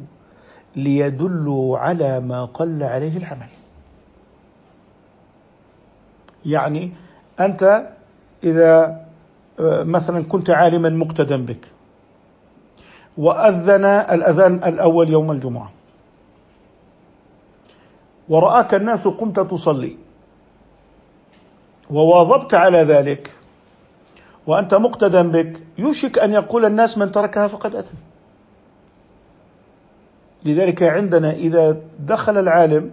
[0.76, 3.48] ليدلوا على ما قل عليه العمل
[6.46, 6.92] يعني
[7.40, 7.92] أنت
[8.44, 9.06] إذا
[9.60, 11.66] آه، مثلا كنت عالما مقتدا بك
[13.18, 15.72] وأذن الأذان الأول يوم الجمعة
[18.30, 19.98] ورآك الناس قمت تصلي
[21.90, 23.34] وواظبت على ذلك
[24.48, 27.98] وأنت مقتدا بك يوشك أن يقول الناس من تركها فقد أثم
[30.46, 32.92] لذلك عندنا إذا دخل العالم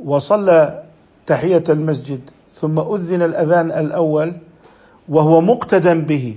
[0.00, 0.84] وصلى
[1.26, 4.32] تحية المسجد ثم أذن الأذان الأول
[5.08, 6.36] وهو مقتدا به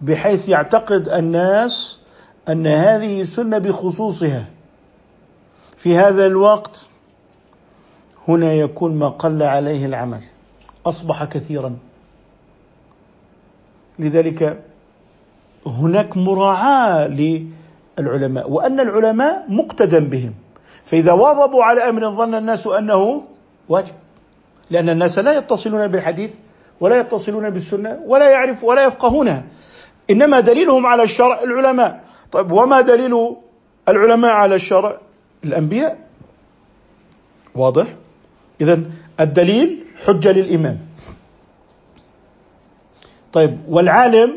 [0.00, 2.00] بحيث يعتقد الناس
[2.48, 4.46] أن هذه سنة بخصوصها.
[5.76, 6.86] في هذا الوقت
[8.28, 10.20] هنا يكون ما قل عليه العمل
[10.86, 11.76] أصبح كثيرا.
[13.98, 14.64] لذلك
[15.66, 20.34] هناك مراعاة للعلماء وأن العلماء مقتدى بهم.
[20.84, 23.22] فإذا واظبوا على أمر ظن الناس أنه
[23.68, 23.94] واجب.
[24.70, 26.34] لأن الناس لا يتصلون بالحديث
[26.80, 29.44] ولا يتصلون بالسنة ولا يعرف ولا يفقهونها
[30.10, 32.04] إنما دليلهم على الشرع العلماء.
[32.32, 33.36] طيب وما دليل
[33.88, 34.98] العلماء على الشرع؟
[35.44, 35.98] الأنبياء.
[37.54, 37.86] واضح؟
[38.60, 38.82] إذا
[39.20, 40.78] الدليل حجة للإمام.
[43.32, 44.36] طيب والعالم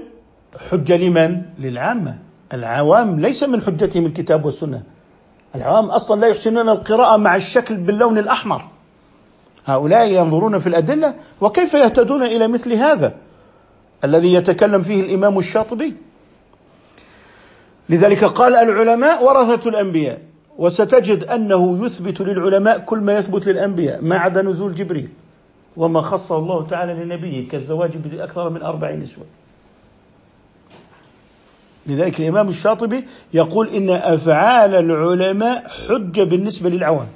[0.70, 2.18] حجة لمن؟ للعامة.
[2.54, 4.84] العوام ليس من حجتهم الكتاب والسنة.
[5.56, 8.62] العوام أصلا لا يحسنون القراءة مع الشكل باللون الأحمر.
[9.66, 13.16] هؤلاء ينظرون في الأدلة وكيف يهتدون إلى مثل هذا
[14.04, 15.94] الذي يتكلم فيه الإمام الشاطبي؟
[17.90, 20.22] لذلك قال العلماء ورثة الأنبياء
[20.58, 25.10] وستجد أنه يثبت للعلماء كل ما يثبت للأنبياء ما عدا نزول جبريل
[25.78, 29.26] وما خصه الله تعالى لنبيه كالزواج بأكثر من أربع نسوة.
[31.88, 37.08] لذلك الإمام الشاطبي يقول إن أفعال العلماء حجة بالنسبة للعوام.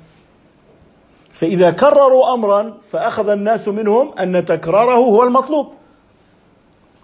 [1.35, 5.67] فإذا كرروا امرا فأخذ الناس منهم أن تكراره هو المطلوب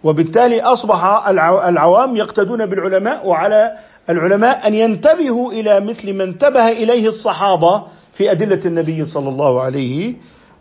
[0.04, 1.28] وبالتالي أصبح
[1.68, 3.78] العوام يقتدون بالعلماء وعلى
[4.10, 10.16] العلماء أن ينتبهوا إلى مثل ما انتبه إليه الصحابة في أدلة النبي صلى الله عليه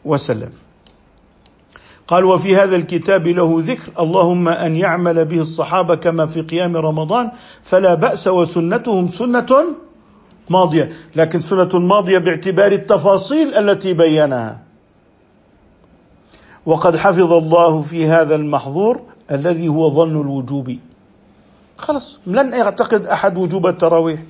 [0.04, 0.52] وسلم.
[2.08, 7.30] قال وفي هذا الكتاب له ذكر اللهم أن يعمل به الصحابة كما في قيام رمضان
[7.64, 9.64] فلا بأس وسنتهم سنة
[10.50, 14.62] ماضية، لكن سنه ماضيه باعتبار التفاصيل التي بينها.
[16.66, 20.76] وقد حفظ الله في هذا المحظور الذي هو ظن الوجوب.
[21.78, 24.20] خلاص لن يعتقد أحد وجوب التراويح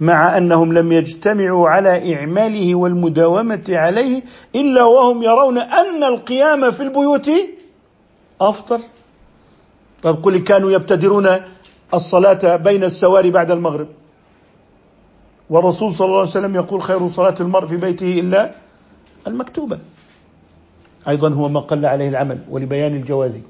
[0.00, 4.22] مع أنهم لم يجتمعوا على إعماله والمداومة عليه
[4.54, 7.30] إلا وهم يرون أن القيام في البيوت
[8.40, 8.80] أفضل.
[10.02, 11.28] طيب قل كانوا يبتدرون
[11.94, 13.88] الصلاة بين السواري بعد المغرب؟
[15.52, 18.54] والرسول صلى الله عليه وسلم يقول خير صلاة المرء في بيته إلا
[19.26, 19.78] المكتوبة.
[21.08, 23.40] أيضا هو ما قل عليه العمل ولبيان الجواز.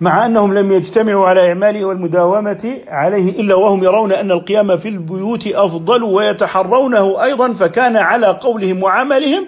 [0.00, 5.46] مع أنهم لم يجتمعوا على إعماله والمداومة عليه إلا وهم يرون أن القيام في البيوت
[5.46, 9.46] أفضل ويتحرونه أيضا فكان على قولهم وعملهم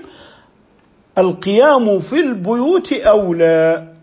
[1.18, 3.93] القيام في البيوت أولى.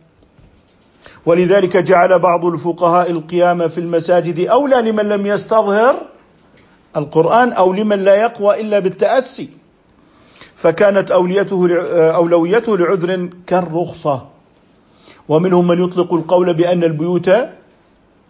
[1.26, 5.96] ولذلك جعل بعض الفقهاء القيام في المساجد أولى لمن لم يستظهر
[6.98, 9.50] القرآن أو لمن لا يقوى إلا بالتأسي.
[10.56, 11.82] فكانت أوليته
[12.16, 14.28] أولويته لعذر كالرخصة.
[15.30, 17.32] ومنهم من يطلق القول بأن البيوت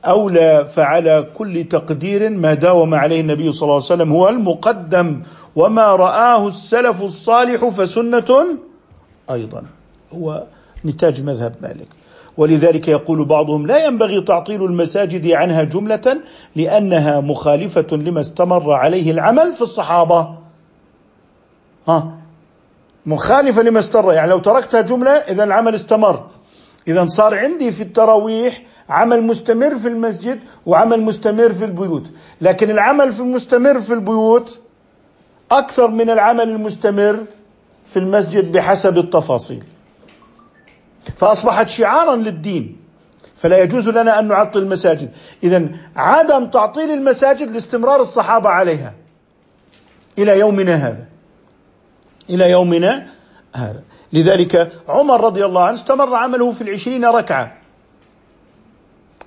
[0.06, 5.22] أولى فعلى كل تقدير ما داوم عليه النبي صلى الله عليه وسلم هو المقدم.
[5.56, 8.46] وما رآه السلف الصالح فسنة
[9.32, 9.64] أيضا.
[10.14, 10.44] هو
[10.86, 11.88] نتاج مذهب مالك.
[12.38, 16.22] ولذلك يقول بعضهم لا ينبغي تعطيل المساجد عنها جملة
[16.56, 20.38] لأنها مخالفة لما استمر عليه العمل في الصحابة.
[21.88, 22.18] ها؟
[23.06, 26.28] مخالفة لما استمر يعني لو تركتها جملة إذا العمل استمر.
[26.88, 32.04] إذا صار عندي في التراويح عمل مستمر في المسجد وعمل مستمر في البيوت.
[32.42, 34.60] لكن العمل في المستمر في البيوت
[35.52, 37.26] أكثر من العمل المستمر
[37.86, 39.64] في المسجد بحسب التفاصيل.
[41.18, 42.78] فأصبحت شعارا للدين.
[43.36, 45.12] فلا يجوز لنا أن نعطل المساجد.
[45.44, 48.96] إذا عدم تعطيل المساجد لاستمرار الصحابة عليها.
[50.18, 51.06] إلى يومنا هذا.
[52.30, 53.08] إلى يومنا
[53.56, 53.84] هذا.
[54.14, 57.58] لذلك عمر رضي الله عنه استمر عمله في العشرين ركعة.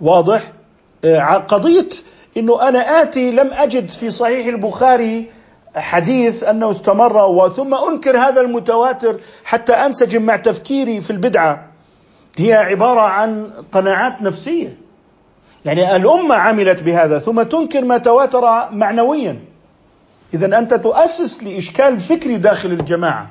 [0.01, 0.53] واضح؟
[1.05, 1.89] آه، قضية
[2.37, 5.31] إنه أنا آتي لم أجد في صحيح البخاري
[5.77, 11.71] حديث أنه استمر وثم أنكر هذا المتواتر حتى أنسجم مع تفكيري في البدعة.
[12.39, 14.77] هي عبارة عن قناعات نفسية.
[15.65, 19.41] يعني الأمة عملت بهذا ثم تنكر ما تواتر معنويا.
[20.35, 23.31] إذا أنت تؤسس لإشكال فكري داخل الجماعة.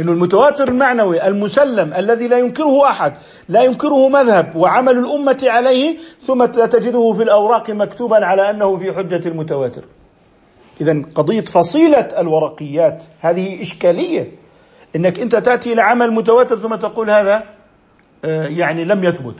[0.00, 3.14] إنه المتواتر المعنوي المسلم الذي لا ينكره أحد
[3.48, 9.28] لا ينكره مذهب وعمل الأمة عليه ثم تجده في الأوراق مكتوبا على أنه في حجة
[9.28, 9.84] المتواتر.
[10.80, 14.32] اذا قضية فصيلة الورقيات هذه إشكالية.
[14.96, 17.44] إنك أنت تأتي إلى عمل متواتر ثم تقول هذا
[18.24, 19.34] آه، يعني لم يثبت.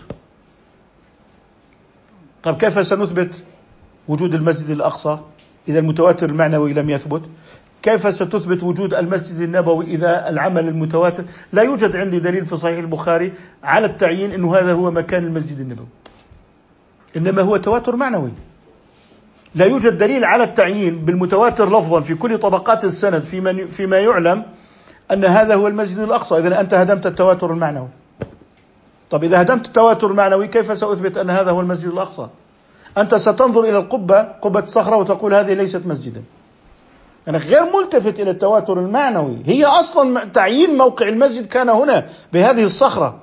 [2.43, 3.45] طيب كيف سنثبت
[4.09, 5.19] وجود المسجد الأقصى؟
[5.69, 7.23] إذا المتواتر المعنوي لم يثبت.
[7.83, 13.33] كيف ستثبت وجود المسجد النبوي إذا العمل المتواتر؟ لا يوجد عندي دليل في صحيح البخاري
[13.63, 15.87] على التعيين إنه هذا هو مكان المسجد النبوي.
[17.17, 18.33] إنما هو تواتر معنوي.
[19.55, 24.45] لا يوجد دليل على التعيين بالمتواتر لفظا في كل طبقات السند فيما فيما يعلم
[25.13, 26.39] أن هذا هو المسجد الأقصى.
[26.39, 27.89] اذا أنت هدمت التواتر المعنوي.
[29.11, 32.27] طب إذا هدمت التواتر المعنوي كيف سأثبت أن هذا هو المسجد الأقصى؟
[32.99, 36.23] أنت ستنظر إلى القبة قبة الصخره وتقول هذه ليست مسجدا.
[37.29, 39.39] أنا غير ملتفت إلى التواتر المعنوي.
[39.47, 43.19] هي أصلا تعيين موقع المسجد كان هنا بهذه الصخرة.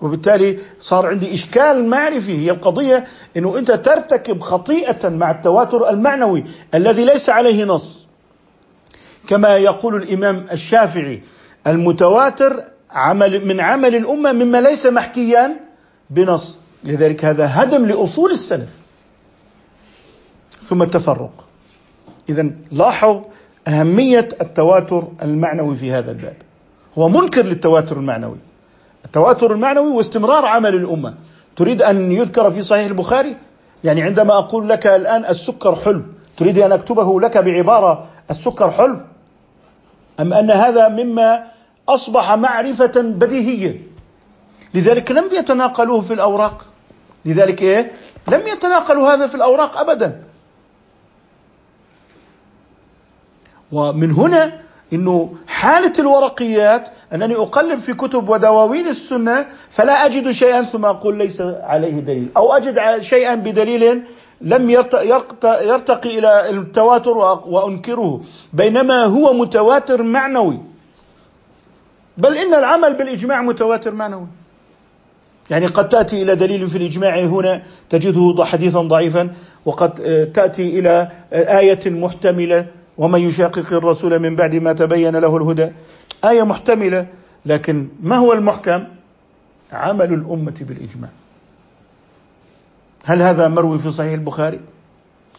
[0.00, 2.46] وبالتالي صار عندي إشكال معرفي.
[2.46, 3.04] هي القضية
[3.36, 8.06] أنه أنت ترتكب خطيئة مع التواتر المعنوي الذي ليس عليه نص.
[9.26, 11.22] كما يقول الإمام الشافعي
[11.66, 15.56] المتواتر عمل من عمل الأمة مما ليس محكيا
[16.10, 16.58] بنص.
[16.84, 18.70] لذلك هذا هدم لأصول السلف.
[20.62, 21.44] ثم التفرق.
[22.28, 23.22] إذا لاحظ
[23.68, 26.36] أهمية التواتر المعنوي في هذا الباب.
[26.98, 28.38] هو منكر للتواتر المعنوي.
[29.04, 31.14] التواتر المعنوي واستمرار عمل الأمة.
[31.60, 33.36] تريد أن يذكر في صحيح البخاري؟
[33.84, 36.02] يعني عندما أقول لك الآن السكر حلو
[36.36, 39.00] تريد أن أكتبه لك بعبارة السكر حلو؟
[40.20, 41.44] أم أن هذا مما
[41.88, 43.82] أصبح معرفة بديهية؟
[44.74, 46.64] لذلك لم يتناقلوه في الأوراق.
[47.24, 47.92] لذلك إيه؟
[48.28, 50.22] لم يتناقلوا هذا في الأوراق أبدا.
[53.72, 54.60] ومن هنا
[54.92, 61.40] إنه حالة الورقيات أنني اقلب في كتب ودواوين السنة فلا أجد شيئا ثم أقول ليس
[61.40, 64.02] عليه دليل أو أجد شيئا بدليل
[64.40, 68.20] لم يرتقي إلى التواتر وأنكره
[68.52, 70.58] بينما هو متواتر معنوي.
[72.18, 74.26] بل إن العمل بالإجماع متواتر معنوي.
[75.50, 79.94] يعني قد تأتي إلى دليل في الإجماع هنا تجده حديثا ضعيفا وقد
[80.34, 82.66] تأتي إلى آية محتملة
[82.98, 85.72] ومن يشاقق الرسول من بعد ما تبين له الهدى.
[86.24, 87.06] آية محتملة
[87.46, 88.84] لكن ما هو المحكم؟
[89.72, 91.10] عمل الأمة بالإجماع.
[93.04, 94.60] هل هذا مروي في صحيح البخاري؟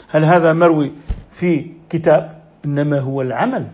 [0.09, 0.91] هل هذا مروي
[1.31, 3.67] في كتاب؟ إنما هو العمل.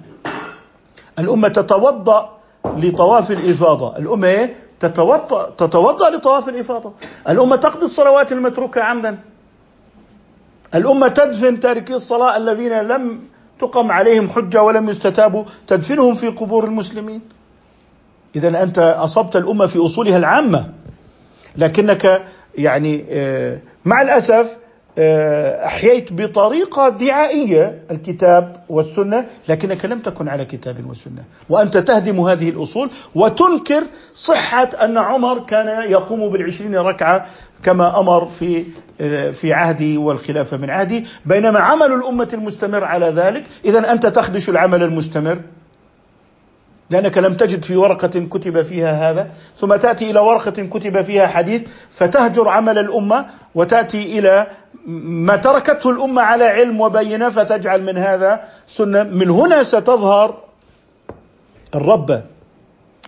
[1.19, 3.97] الأمة تتوضأ لطواف الإفاضة.
[3.97, 6.93] الأمة إيه؟ تتوضأ تتوضأ لطواف الإفاضة.
[7.29, 9.19] الأمة تقضي الصلوات المتروكة عمدا.
[10.75, 13.19] الأمة تدفن تاركي الصلاة الذين لم
[13.59, 17.21] تقم عليهم حجة ولم يستتابوا تدفنهم في قبور المسلمين.
[18.35, 20.73] إذا أنت أصبت الأمة في أصولها العامة
[21.57, 22.23] لكنك
[22.57, 24.57] يعني آه، مع الأسف
[24.99, 31.23] آه، أحييت بطريقة دعائية الكتاب والسنة لكنك لم تكن على كتاب وسنة.
[31.49, 33.83] وأنت تهدم هذه الأصول وتنكر
[34.15, 37.25] صحة أن عمر كان يقوم بالعشرين ركعة
[37.63, 38.65] كما أمر في
[39.33, 41.05] في عهدي والخلافة من عهدي.
[41.25, 45.41] بينما عمل الأمة المستمر على ذلك اذا أنت تخدش العمل المستمر.
[46.89, 49.31] لأنك لم تجد في ورقة كتب فيها هذا.
[49.57, 54.47] ثم تأتي إلى ورقة كتب فيها حديث فتهجر عمل الأمة وتأتي إلى
[54.85, 59.03] ما تركته الأمة على علم وبينة فتجعل من هذا سنة.
[59.03, 60.43] من هنا ستظهر
[61.75, 62.23] الربه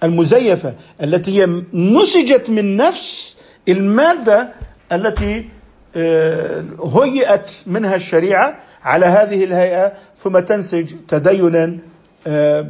[0.03, 3.37] المزيفة التي هي نسجت من نفس
[3.71, 4.49] المادة
[4.91, 5.49] التي
[5.95, 11.77] آه، هيئت منها الشريعة على هذه الهيئة ثم تنسج تدينا
[12.27, 12.67] آه،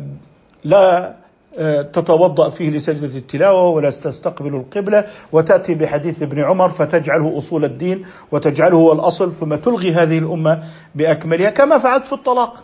[0.63, 1.15] لا
[1.57, 8.05] آه، تتوضأ فيه لسجدة التلاوة ولا تستقبل القبلة وتأتي بحديث ابن عمر فتجعله أصول الدين
[8.31, 10.63] وتجعله هو الأصل ثم تلغي هذه الأمة
[10.95, 12.63] بأكملها كما فعلت في الطلاق.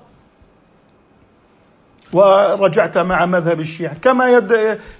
[2.15, 3.95] ورجعت مع مذهب الشيعة.
[4.01, 4.29] كما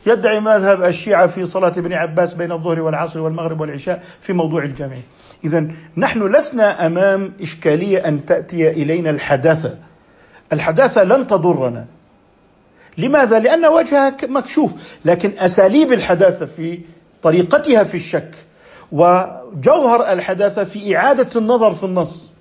[0.05, 4.95] يدعي, مذهب الشيعة في صلاة ابن عباس بين الظهر والعصر والمغرب والعشاء في موضوع الجمع.
[5.43, 9.78] إذا نحن لسنا أمام إشكالية أن تأتي إلينا الحداثة.
[10.53, 11.86] الحداثة لن تضرنا.
[12.97, 14.74] لماذا؟ لأن وجهها مكشوف.
[15.05, 16.80] لكن أساليب الحداثة في
[17.24, 18.32] طريقتها في الشك
[18.91, 22.34] وجوهر الحداثة في إعادة النظر في النص.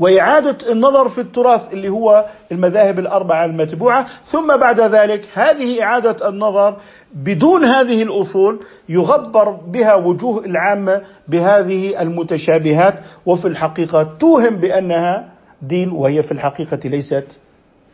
[0.00, 4.06] وإعادة النظر في التراث اللي هو المذاهب الأربعة المتبوعة.
[4.24, 6.76] ثم بعد ذلك هذه إعادة النظر
[7.14, 12.94] بدون هذه الأصول يغبر بها وجوه العامة بهذه المتشابهات
[13.26, 15.28] وفي الحقيقة توهم بأنها
[15.62, 17.26] دين وهي في الحقيقة ليست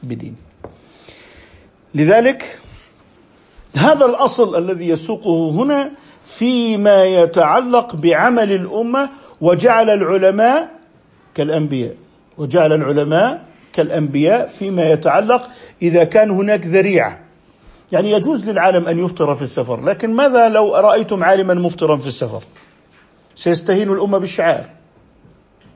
[0.02, 0.36] بدين.
[1.94, 2.58] لذلك
[3.76, 5.90] هذا الأصل الذي يسوقه هنا
[6.24, 10.75] فيما يتعلق بعمل الأمة وجعل العلماء
[11.36, 11.94] كالأنبياء
[12.38, 15.50] وجعل العلماء كالأنبياء فيما يتعلق
[15.82, 17.20] إذا كان هناك ذريعة.
[17.92, 22.42] يعني يجوز للعالم أن يفطر في السفر لكن ماذا لو رأيتم عالما مفطرا في السفر؟
[23.34, 24.70] سيستهين الأمة بالشعائر.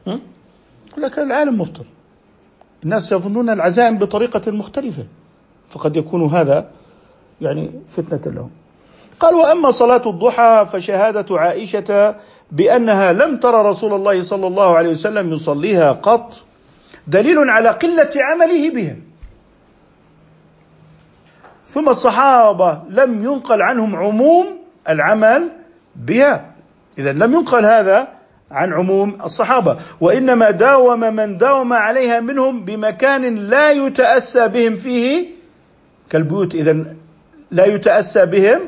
[0.07, 1.87] يقول لك العالم مفطر.
[2.85, 5.05] الناس يظنون العزائم بطريقة مختلفة
[5.69, 6.71] فقد يكون هذا
[7.41, 8.51] يعني فتنة لهم.
[9.21, 12.17] قال وأما صلاة الضحى فشهادة عائشة
[12.53, 16.35] بأنها لم ترى رسول الله صلى الله عليه وسلم يصليها قط
[17.07, 18.97] دليل على قلة عمله بها.
[21.67, 24.47] ثم الصحابة لم ينقل عنهم عموم
[24.89, 25.51] العمل
[25.97, 26.53] بها.
[26.99, 28.09] اذا لم ينقل هذا
[28.51, 29.77] عن عموم الصحابة.
[30.01, 35.29] وإنما داوم من داوم عليها منهم بمكان لا يتأسى بهم فيه
[36.11, 36.55] كالبيوت.
[36.55, 36.97] اذا
[37.51, 38.61] لا يتأسى بهم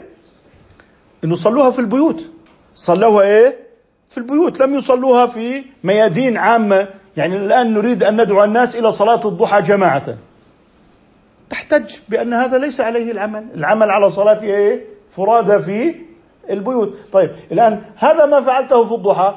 [1.24, 2.30] إنه صلوها في البيوت.
[2.74, 3.71] صلوها إيه؟
[4.12, 6.88] في البيوت لم يصلوها في ميادين عامة.
[7.16, 10.16] يعني الآن نريد أن ندعو الناس إلى صلاة الضحى جماعة.
[11.50, 13.46] تحتج بأن هذا ليس عليه العمل.
[13.54, 14.84] العمل على صلاة إيه؟
[15.16, 15.94] فرادى في
[16.50, 16.96] البيوت.
[17.12, 19.34] طيب الآن هذا ما فعلته في الضحى؟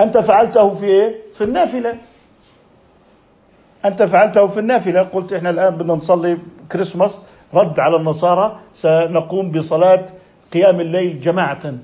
[0.00, 1.98] أنت فعلته في إيه؟ في النافلة.
[3.84, 5.02] أنت فعلته في النافلة.
[5.02, 6.38] قلت إحنا الآن بدنا نصلي
[6.72, 7.20] كريسماس
[7.54, 10.06] رد على النصارى سنقوم بصلاة
[10.52, 11.74] قيام الليل جماعة.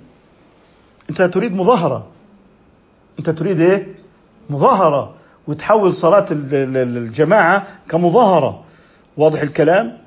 [1.11, 2.07] أنت تريد مظاهرة.
[3.19, 3.95] أنت تريد إيه؟
[4.51, 5.15] مظاهرة.
[5.49, 8.65] وتحول صلاة الجماعة كمظاهرة.
[9.17, 9.99] واضح الكلام؟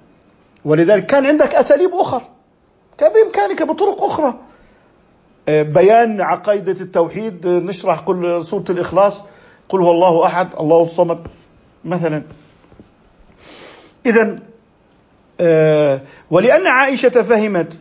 [0.66, 2.22] ولذلك كان عندك أساليب أخرى.
[2.98, 4.34] كان بإمكانك بطرق أخرى.
[5.50, 7.48] آه، بيان عقيدة التوحيد.
[7.48, 9.22] نشرح كل سورة الإخلاص.
[9.70, 11.28] قل هو الله أحد الله الصمد.
[11.86, 12.24] مثلا.
[14.06, 14.39] إذا
[15.41, 17.80] آه، ولأن عائشة فهمت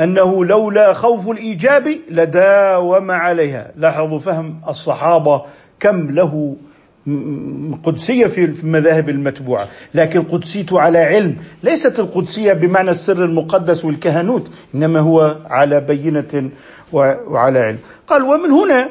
[0.00, 3.72] أنه لولا خوف الإيجاب لداوم عليها.
[3.76, 5.42] لاحظوا فهم الصحابة
[5.80, 6.56] كم له
[7.82, 9.68] قدسية في المذاهب المتبوعة.
[9.94, 16.50] لكن قدسيته على علم ليست القدسية بمعنى السر المقدس والكهنوت إنما هو على بينة
[16.92, 17.78] وعلى علم.
[18.06, 18.90] قال ومن هنا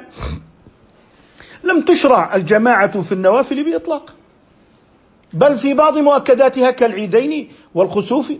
[1.63, 4.15] لم تشرع الجماعة في النوافل بإطلاق
[5.33, 8.31] بل في بعض مؤكداتها كالعيدين والخسوف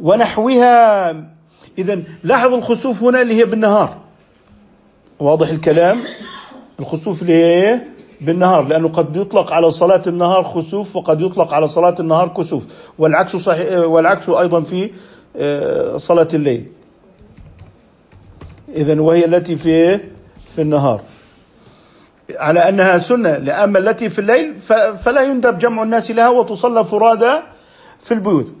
[0.00, 1.10] ونحوها.
[1.78, 3.96] اذا لاحظوا الخسوف هنا اللي هي بالنهار.
[5.20, 6.00] واضح الكلام؟
[6.80, 7.80] الخسوف اللي هي
[8.20, 12.66] بالنهار لأنه قد يطلق على صلاة النهار خسوف وقد يطلق على صلاة النهار كسوف.
[12.98, 14.90] والعكس صحيح والعكس أيضا في
[15.36, 16.66] آه، صلاة الليل.
[18.74, 19.98] اذا وهي التي في
[20.54, 21.00] في النهار.
[22.36, 24.56] على أنها سنة لأما التي في الليل
[24.96, 27.32] فلا يندب جمع الناس لها وتصلى فرادى
[28.02, 28.52] في البيوت.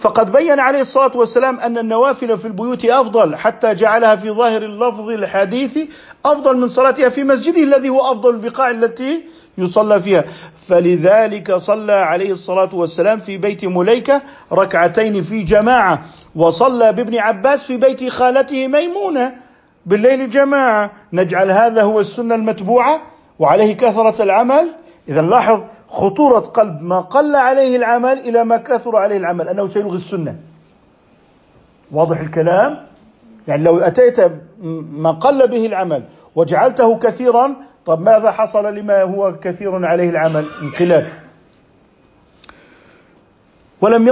[0.00, 5.08] فقد بين عليه الصلاة والسلام أن النوافل في البيوت أفضل حتى جعلها في ظاهر اللفظ
[5.08, 5.78] الحديث
[6.24, 9.24] أفضل من صلاتها في مسجده الذي هو أفضل البقاع التي
[9.58, 10.24] يصلى فيها.
[10.68, 14.22] فلذلك صلى عليه الصلاة والسلام في بيت مليكة
[14.52, 16.02] ركعتين في جماعة
[16.36, 19.34] وصلى بابن عباس في بيت خالته ميمونة
[19.86, 20.92] بالليل جماعة.
[21.12, 23.02] نجعل هذا هو السنة المتبوعة
[23.38, 24.74] وعليه كثرة العمل.
[25.08, 29.96] إذا لاحظ خطورة قلب ما قل عليه العمل إلى ما كثر عليه العمل أنه سيلغي
[29.96, 30.36] السنة.
[31.92, 32.86] واضح الكلام؟
[33.48, 34.20] يعني لو أتيت
[34.90, 36.02] ما قل به العمل
[36.34, 41.08] وجعلته كثيرا طب ماذا حصل لما هو كثير عليه العمل؟ انقلاب.
[43.80, 44.08] ولم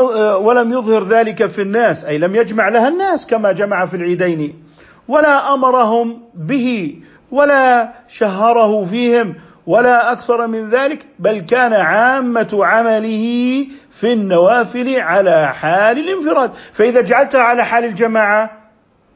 [0.47, 4.62] ولم يظهر ذلك في الناس أي لم يجمع لها الناس كما جمع في العيدين.
[5.09, 6.99] ولا أمرهم به
[7.31, 9.35] ولا شهره فيهم
[9.69, 16.53] ولا أكثر من ذلك بل كان عامة عمله في النوافل على حال الانفراد.
[16.73, 18.51] فإذا جعلتها على حال الجماعة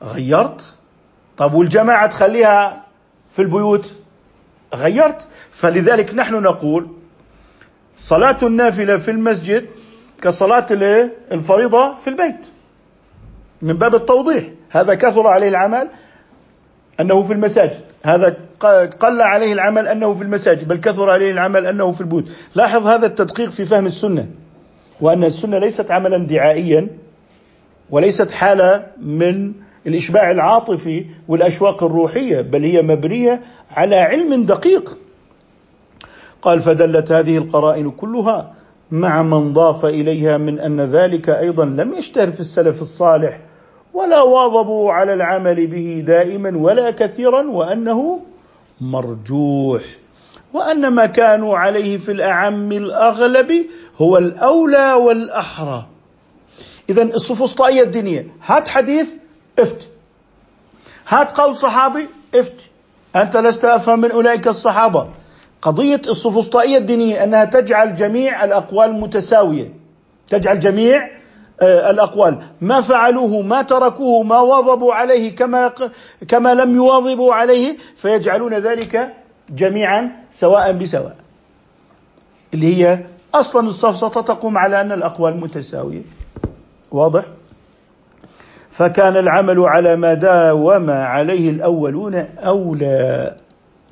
[0.03, 0.78] غيرت.
[1.36, 2.86] طب والجماعة تخليها
[3.32, 3.96] في البيوت؟
[4.74, 5.28] غيرت.
[5.50, 6.88] فلذلك نحن نقول
[7.96, 9.66] صلاة النافلة في المسجد
[10.22, 10.66] كصلاة
[11.32, 12.46] الفريضة في البيت
[13.62, 14.44] من باب التوضيح.
[14.70, 15.88] هذا كثر عليه العمل
[17.00, 17.80] أنه في المساجد.
[18.05, 18.36] هذا
[19.00, 22.24] قل عليه العمل أنه في المساجد بل كثر عليه العمل أنه في البيوت.
[22.54, 24.28] لاحظ هذا التدقيق في فهم السنة
[25.00, 26.88] وأن السنة ليست عملا دعائيا
[27.90, 29.52] وليست حالة من
[29.86, 34.98] الإشباع العاطفي والأشواق الروحية بل هي مبنية على علم دقيق.
[36.42, 38.52] قال فدلت هذه القرائن كلها
[38.90, 43.40] مع من ضاف إليها من أن ذلك أيضا لم يشتهر في السلف الصالح
[43.94, 48.20] ولا واظبوا على العمل به دائما ولا كثيرا وأنه
[48.83, 49.83] مرجوح.
[50.53, 53.66] وأن ما كانوا عليه في الأعم الأغلب
[53.99, 55.87] هو الأولى والأحرى.
[56.91, 59.14] اذا السفسطائية الدينية هات حديث
[59.59, 59.87] افتي.
[61.09, 62.64] هات قول صحابي افتي.
[63.16, 65.09] أنت لست أفهم من أولئك الصحابة.
[65.62, 69.74] قضية السفسطائية الدينية أنها تجعل جميع الأقوال متساوية.
[70.28, 71.21] تجعل جميع
[71.61, 72.38] آه، الأقوال.
[72.61, 75.72] ما فعلوه ما تركوه ما واظبوا عليه كما
[76.28, 79.12] كما لم يواظبوا عليه فيجعلون ذلك
[79.50, 81.16] جميعا سواء بسواء.
[82.55, 86.03] اللي هي أصلا السفسطه تقوم على أن الأقوال متساوية.
[86.92, 87.24] واضح؟
[88.72, 93.36] فكان العمل على ما داوم عليه الأولون أولى.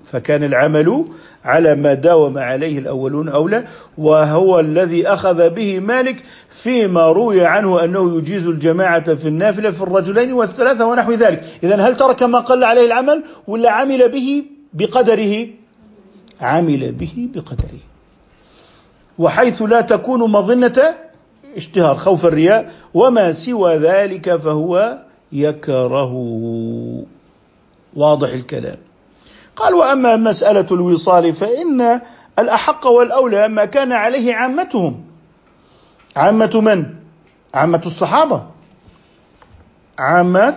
[0.06, 1.04] فكان العمل
[1.44, 3.64] على ما داوم عليه الأولون اولى
[3.98, 10.32] وهو الذي أخذ به مالك فيما روي عنه أنه يجيز الجماعة في النافلة في الرجلين
[10.32, 15.46] والثلاثة ونحو ذلك، اذا هل ترك ما قل عليه العمل ولا عمل به بقدره؟
[16.40, 17.80] عمل به بقدره.
[19.18, 20.94] وحيث لا تكون مظنة
[21.56, 24.98] اشتهار خوف الرياء وما سوى ذلك فهو
[25.32, 26.12] يكره
[27.96, 28.76] واضح الكلام
[29.56, 32.00] قال وأما مسألة الوصال فإن
[32.38, 35.04] الأحق والأولى ما كان عليه عامتهم.
[36.16, 36.86] عامة من؟
[37.54, 38.46] عامة الصحابة.
[39.98, 40.56] عامة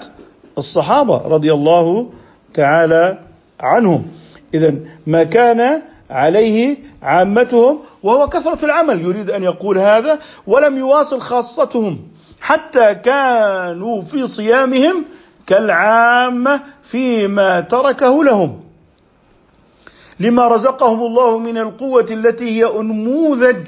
[0.58, 2.10] الصحابة رضي الله
[2.54, 3.20] تعالى
[3.60, 4.06] عنهم.
[4.54, 4.76] إذا
[5.08, 12.08] ما كان عليه عامتهم وهو كثرة العمل يريد أن يقول هذا ولم يواصل خاصتهم
[12.42, 15.06] حتى كانوا في صيامهم
[15.48, 18.63] كالعامة فيما تركه لهم.
[20.24, 23.68] لما رزقهم الله من القوة التي هي أنموذج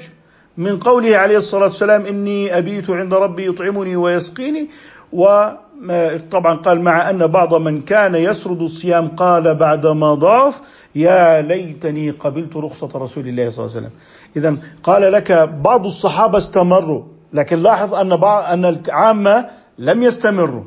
[0.56, 4.70] من قوله عليه الصلاة والسلام إني أبيت عند ربي يطعمني ويسقيني.
[5.12, 10.60] وطبعا قال مع أن بعض من كان يسرد الصيام قال بعدما ضعف
[10.94, 13.98] يا ليتني قبلت رخصة رسول الله صلى الله عليه وسلم.
[14.36, 15.32] إذا قال لك
[15.62, 17.02] بعض الصحابة استمروا
[17.32, 19.46] لكن لاحظ أن بعض أن العامة
[19.78, 20.64] لم يستمروا.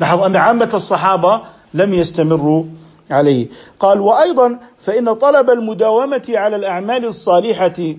[0.00, 1.42] لاحظ أن عامة الصحابة
[1.74, 2.64] لم يستمروا
[3.10, 3.46] عليه.
[3.80, 7.94] قال وأيضا فإن طلب المداومة على الأعمال الصالحة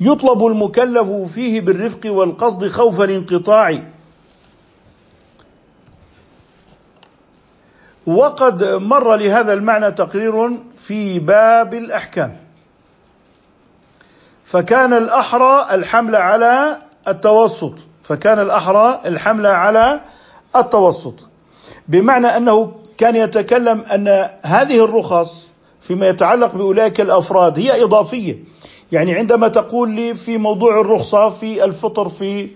[0.00, 3.82] يطلب المكلف فيه بالرفق والقصد خوف الانقطاع.
[8.06, 12.36] وقد مر لهذا المعنى تقرير في باب الأحكام.
[14.44, 16.78] فكان الأحرى الحمل على
[17.08, 17.74] التوسط.
[18.02, 20.00] فكان الأحرى الحمل على
[20.56, 21.14] التوسط.
[21.88, 25.46] بمعنى أنه كان يتكلم أن هذه الرخص
[25.80, 28.44] فيما يتعلق بأولئك الأفراد هي إضافية.
[28.92, 32.48] يعني عندما تقول لي في موضوع الرخصة في الفطر في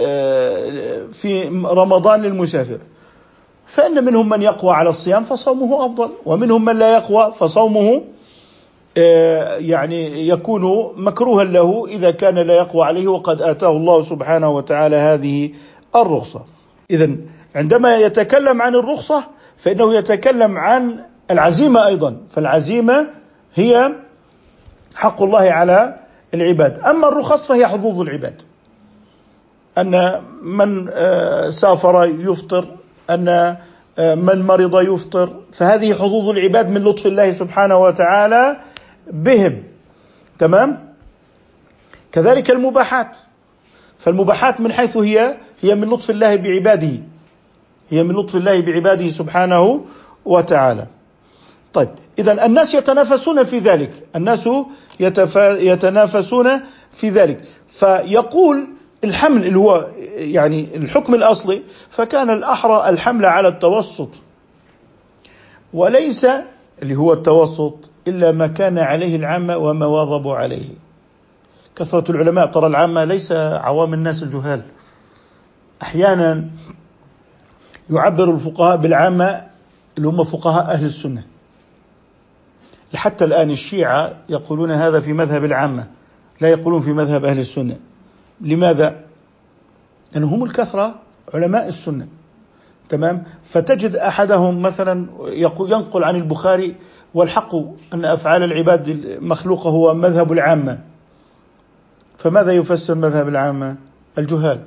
[0.00, 2.78] آه، في رمضان للمسافر
[3.66, 8.02] فإن منهم من يقوى على الصيام فصومه أفضل ومنهم من لا يقوى فصومه
[8.98, 14.96] آه، يعني يكون مكروها له إذا كان لا يقوى عليه وقد آتاه الله سبحانه وتعالى
[14.96, 15.50] هذه
[15.96, 16.44] الرخصة.
[16.90, 17.16] إذا
[17.54, 21.00] عندما يتكلم عن الرخصة فإنه يتكلم عن
[21.30, 23.08] العزيمة أيضا فالعزيمة
[23.54, 23.92] هي
[24.94, 25.96] حق الله على
[26.34, 26.78] العباد.
[26.78, 28.42] أما الرخص فهي حظوظ العباد.
[29.78, 32.66] أن من آه، سافر يفطر
[33.10, 33.56] أن
[33.98, 38.56] آه، من مرض يفطر فهذه حظوظ العباد من لطف الله سبحانه وتعالى
[39.06, 39.62] بهم.
[40.38, 40.94] تمام؟
[42.12, 43.16] كذلك المباحات.
[43.98, 46.98] فالمباحات من حيث هي هي من لطف الله بعباده.
[47.90, 49.84] هي من لطف الله بعباده سبحانه
[50.24, 50.86] وتعالى.
[51.72, 54.06] طيب اذا الناس يتنافسون في ذلك.
[54.16, 54.48] الناس
[55.40, 56.60] يتنافسون
[56.92, 57.44] في ذلك.
[57.68, 58.66] فيقول
[59.04, 64.08] الحمل اللي هو يعني الحكم الأصلي فكان الأحرى الحمل على التوسط.
[65.74, 66.26] وليس
[66.82, 67.74] اللي هو التوسط
[68.08, 70.68] إلا ما كان عليه العامة وما واظبوا عليه.
[71.76, 74.62] كثرة العلماء ترى العامة ليس عوام الناس الجهال.
[75.82, 76.44] أحيانا
[77.90, 79.48] يعبر الفقهاء بالعامة
[79.96, 81.22] اللي هم فقهاء أهل السنة.
[82.94, 85.86] حتى الآن الشيعة يقولون هذا في مذهب العامة
[86.40, 87.76] لا يقولون في مذهب أهل السنة.
[88.40, 89.00] لماذا؟
[90.12, 90.94] لأنهم هم الكثرة
[91.34, 92.06] علماء السنة.
[92.88, 95.06] تمام؟ فتجد أحدهم مثلا
[95.60, 96.74] ينقل عن البخاري
[97.14, 97.54] والحق
[97.94, 100.80] أن أفعال العباد مخلوقة هو مذهب العامة.
[102.18, 103.76] فماذا يفسر مذهب العامة؟
[104.18, 104.60] الجهال.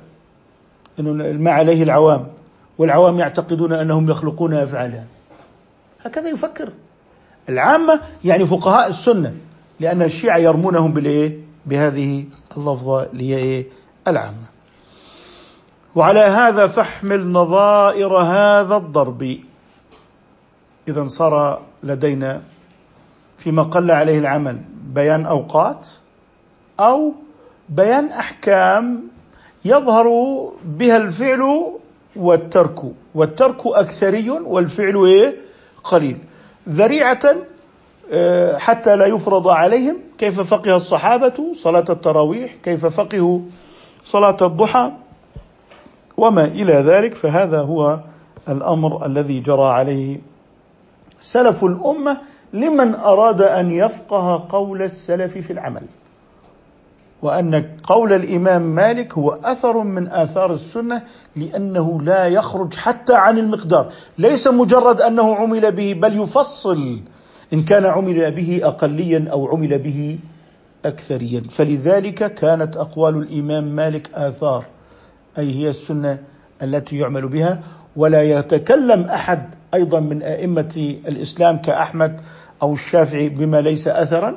[1.00, 2.26] أنه ما عليه العوام.
[2.80, 5.04] والعوام يعتقدون أنهم يخلقون أفعالها
[6.04, 6.68] هكذا يفكر
[7.48, 9.34] العامة يعني فقهاء السنة
[9.80, 12.24] لأن الشيعة يرمونهم بالإيه؟ بهذه
[12.56, 13.66] اللفظة اللي هي إيه؟
[14.08, 14.46] العامة
[15.94, 19.38] وعلى هذا فاحمل نظائر هذا الضرب
[20.88, 22.42] إذا صار لدينا
[23.38, 25.86] فيما قل عليه العمل بيان أوقات
[26.80, 27.12] أو
[27.68, 29.02] بيان أحكام
[29.64, 30.08] يظهر
[30.64, 31.79] بها الفعل
[32.16, 32.78] والترك.
[33.14, 35.36] والترك أكثري والفعل إيه؟
[35.84, 36.18] قليل.
[36.68, 37.20] ذريعة
[38.12, 43.40] آه، حتى لا يفرض عليهم كيف فقه الصحابة صلاة التراويح كيف فقهوا
[44.04, 44.92] صلاة الضحى
[46.16, 47.14] وما إلى ذلك.
[47.14, 48.00] فهذا هو
[48.48, 50.20] الأمر الذي جرى عليه
[51.20, 52.20] سلف الأمة
[52.52, 55.86] لمن أراد أن يفقه قول السلف في العمل.
[57.22, 61.02] وأن قول الإمام مالك هو أثر من آثار السنة
[61.36, 63.92] لأنه لا يخرج حتى عن المقدار.
[64.18, 67.00] ليس مجرد أنه عمل به بل يفصل.
[67.52, 70.18] إن كان عمل به أقليا أو عمل به
[70.84, 71.42] أكثريا.
[71.50, 74.64] فلذلك كانت أقوال الإمام مالك آثار.
[75.38, 76.18] أي هي السنة
[76.62, 77.60] التي يعمل بها.
[77.96, 82.20] ولا يتكلم أحد أيضا من أئمة الإسلام كأحمد
[82.62, 84.36] أو الشافعي بما ليس أثرا.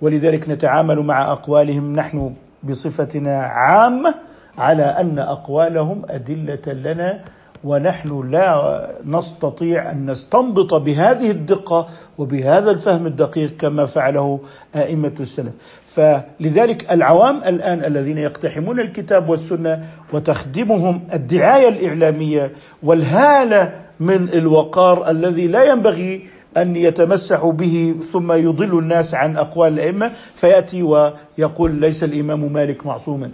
[0.00, 4.14] ولذلك نتعامل مع أقوالهم نحن بصفتنا عامة
[4.58, 7.20] على أن أقوالهم أدلة لنا
[7.64, 11.88] ونحن لا نستطيع أن نستنبط بهذه الدقة
[12.18, 14.40] وبهذا الفهم الدقيق كما فعله
[14.76, 15.52] أئمة السلف.
[15.86, 25.64] فلذلك العوام الآن الذين يقتحمون الكتاب والسنة وتخدمهم الدعاية الإعلامية والهالة من الوقار الذي لا
[25.64, 32.86] ينبغي أن يتمسحوا به ثم يضل الناس عن أقوال الأئمة فيأتي ويقول ليس الإمام مالك
[32.86, 33.30] معصوما.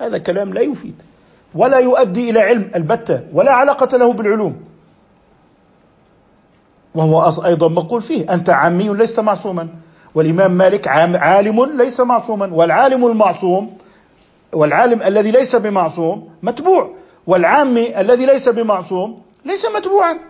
[0.00, 0.94] هذا كلام لا يفيد
[1.54, 4.56] ولا يؤدي إلى علم البتة ولا علاقة له بالعلوم.
[6.94, 9.68] وهو أيضا مقول فيه أنت عامي لست معصوما
[10.14, 13.76] والإمام مالك عالم ليس معصوما والعالم المعصوم
[14.52, 16.90] والعالم الذي ليس بمعصوم متبوع
[17.26, 20.29] والعامي الذي ليس بمعصوم ليس متبوعا.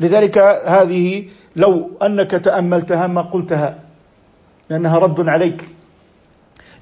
[0.00, 1.24] لذلك هذه
[1.56, 3.78] لو أنك تأملتها ما قلتها
[4.70, 5.68] لأنها رد عليك.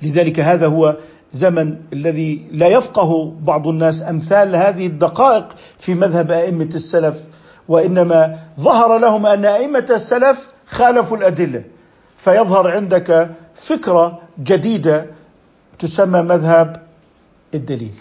[0.02, 0.96] لذلك هذا هو
[1.32, 5.48] زمن الذي لا يفقه بعض الناس أمثال هذه الدقائق
[5.78, 7.28] في مذهب أئمة السلف
[7.68, 11.64] وإنما ظهر لهم أن أئمة السلف خالفوا الأدلة.
[12.16, 15.06] فيظهر عندك فكرة جديدة
[15.78, 16.82] تسمى مذهب
[17.54, 17.94] الدليل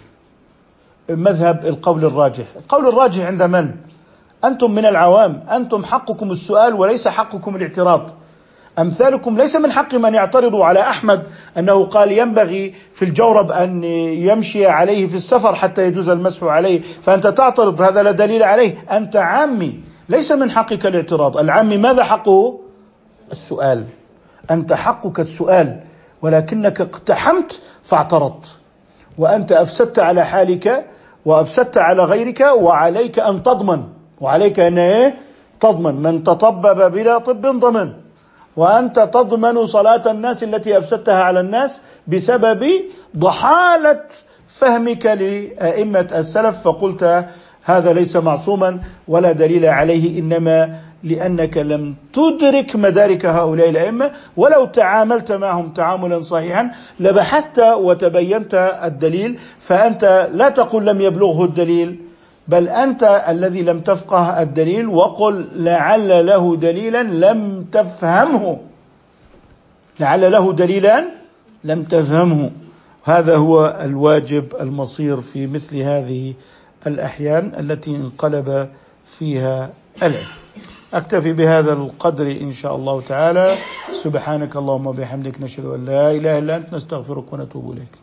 [1.09, 2.45] مذهب القول الراجح.
[2.55, 3.71] القول الراجح عند من؟
[4.45, 8.09] أنتم من العوام أنتم حقكم السؤال وليس حقكم الاعتراض.
[8.79, 11.23] أمثالكم ليس من حقهم ان يعترضوا على أحمد
[11.57, 17.27] أنه قال ينبغي في الجورب أن يمشي عليه في السفر حتى يجوز المسح عليه فأنت
[17.27, 18.85] تعترض هذا لا دليل عليه.
[18.91, 19.79] أنت عامي
[20.09, 21.37] ليس من حقك الاعتراض.
[21.37, 22.59] العامي ماذا حقه؟
[23.31, 23.85] السؤال.
[24.51, 25.79] أنت حقك السؤال
[26.21, 28.45] ولكنك اقتحمت فاعترضت.
[29.17, 30.85] وأنت أفسدت على حالك
[31.25, 34.00] وأفسدت على غيرك وعليك أن تضمن.
[34.21, 35.15] وعليك أن إيه؟
[35.59, 35.95] تضمن.
[35.95, 37.93] من تطبب بلا طب ضمن.
[38.55, 42.67] وأنت تضمن صلاة الناس التي أفسدتها على الناس بسبب
[43.17, 44.03] ضحالة
[44.47, 47.25] فهمك لأئمة السلف فقلت
[47.63, 54.11] هذا ليس معصوما ولا دليل عليه إنما لأنك لم تدرك مدارك هؤلاء الأئمة.
[54.37, 58.53] ولو تعاملت معهم تعاملا صحيحا لبحثت وتبينت
[58.83, 62.10] الدليل فأنت لا تقول لم يبلغه الدليل.
[62.47, 68.57] بل أنت الذي لم تفقه الدليل وقل لعل له دليلا لم تفهمه.
[69.99, 71.05] لعل له دليلا
[71.63, 72.51] لم تفهمه.
[73.03, 76.33] هذا هو الواجب المصير في مثل هذه
[76.87, 78.69] الأحيان التي انقلب
[79.05, 80.27] فيها العلم.
[80.93, 83.55] أكتفي بهذا القدر إن شاء الله تعالى.
[84.03, 88.00] سبحانك اللهم وبحمدك نشهد أن لا إله إلا أنت نستغفرك ونتوب إليك.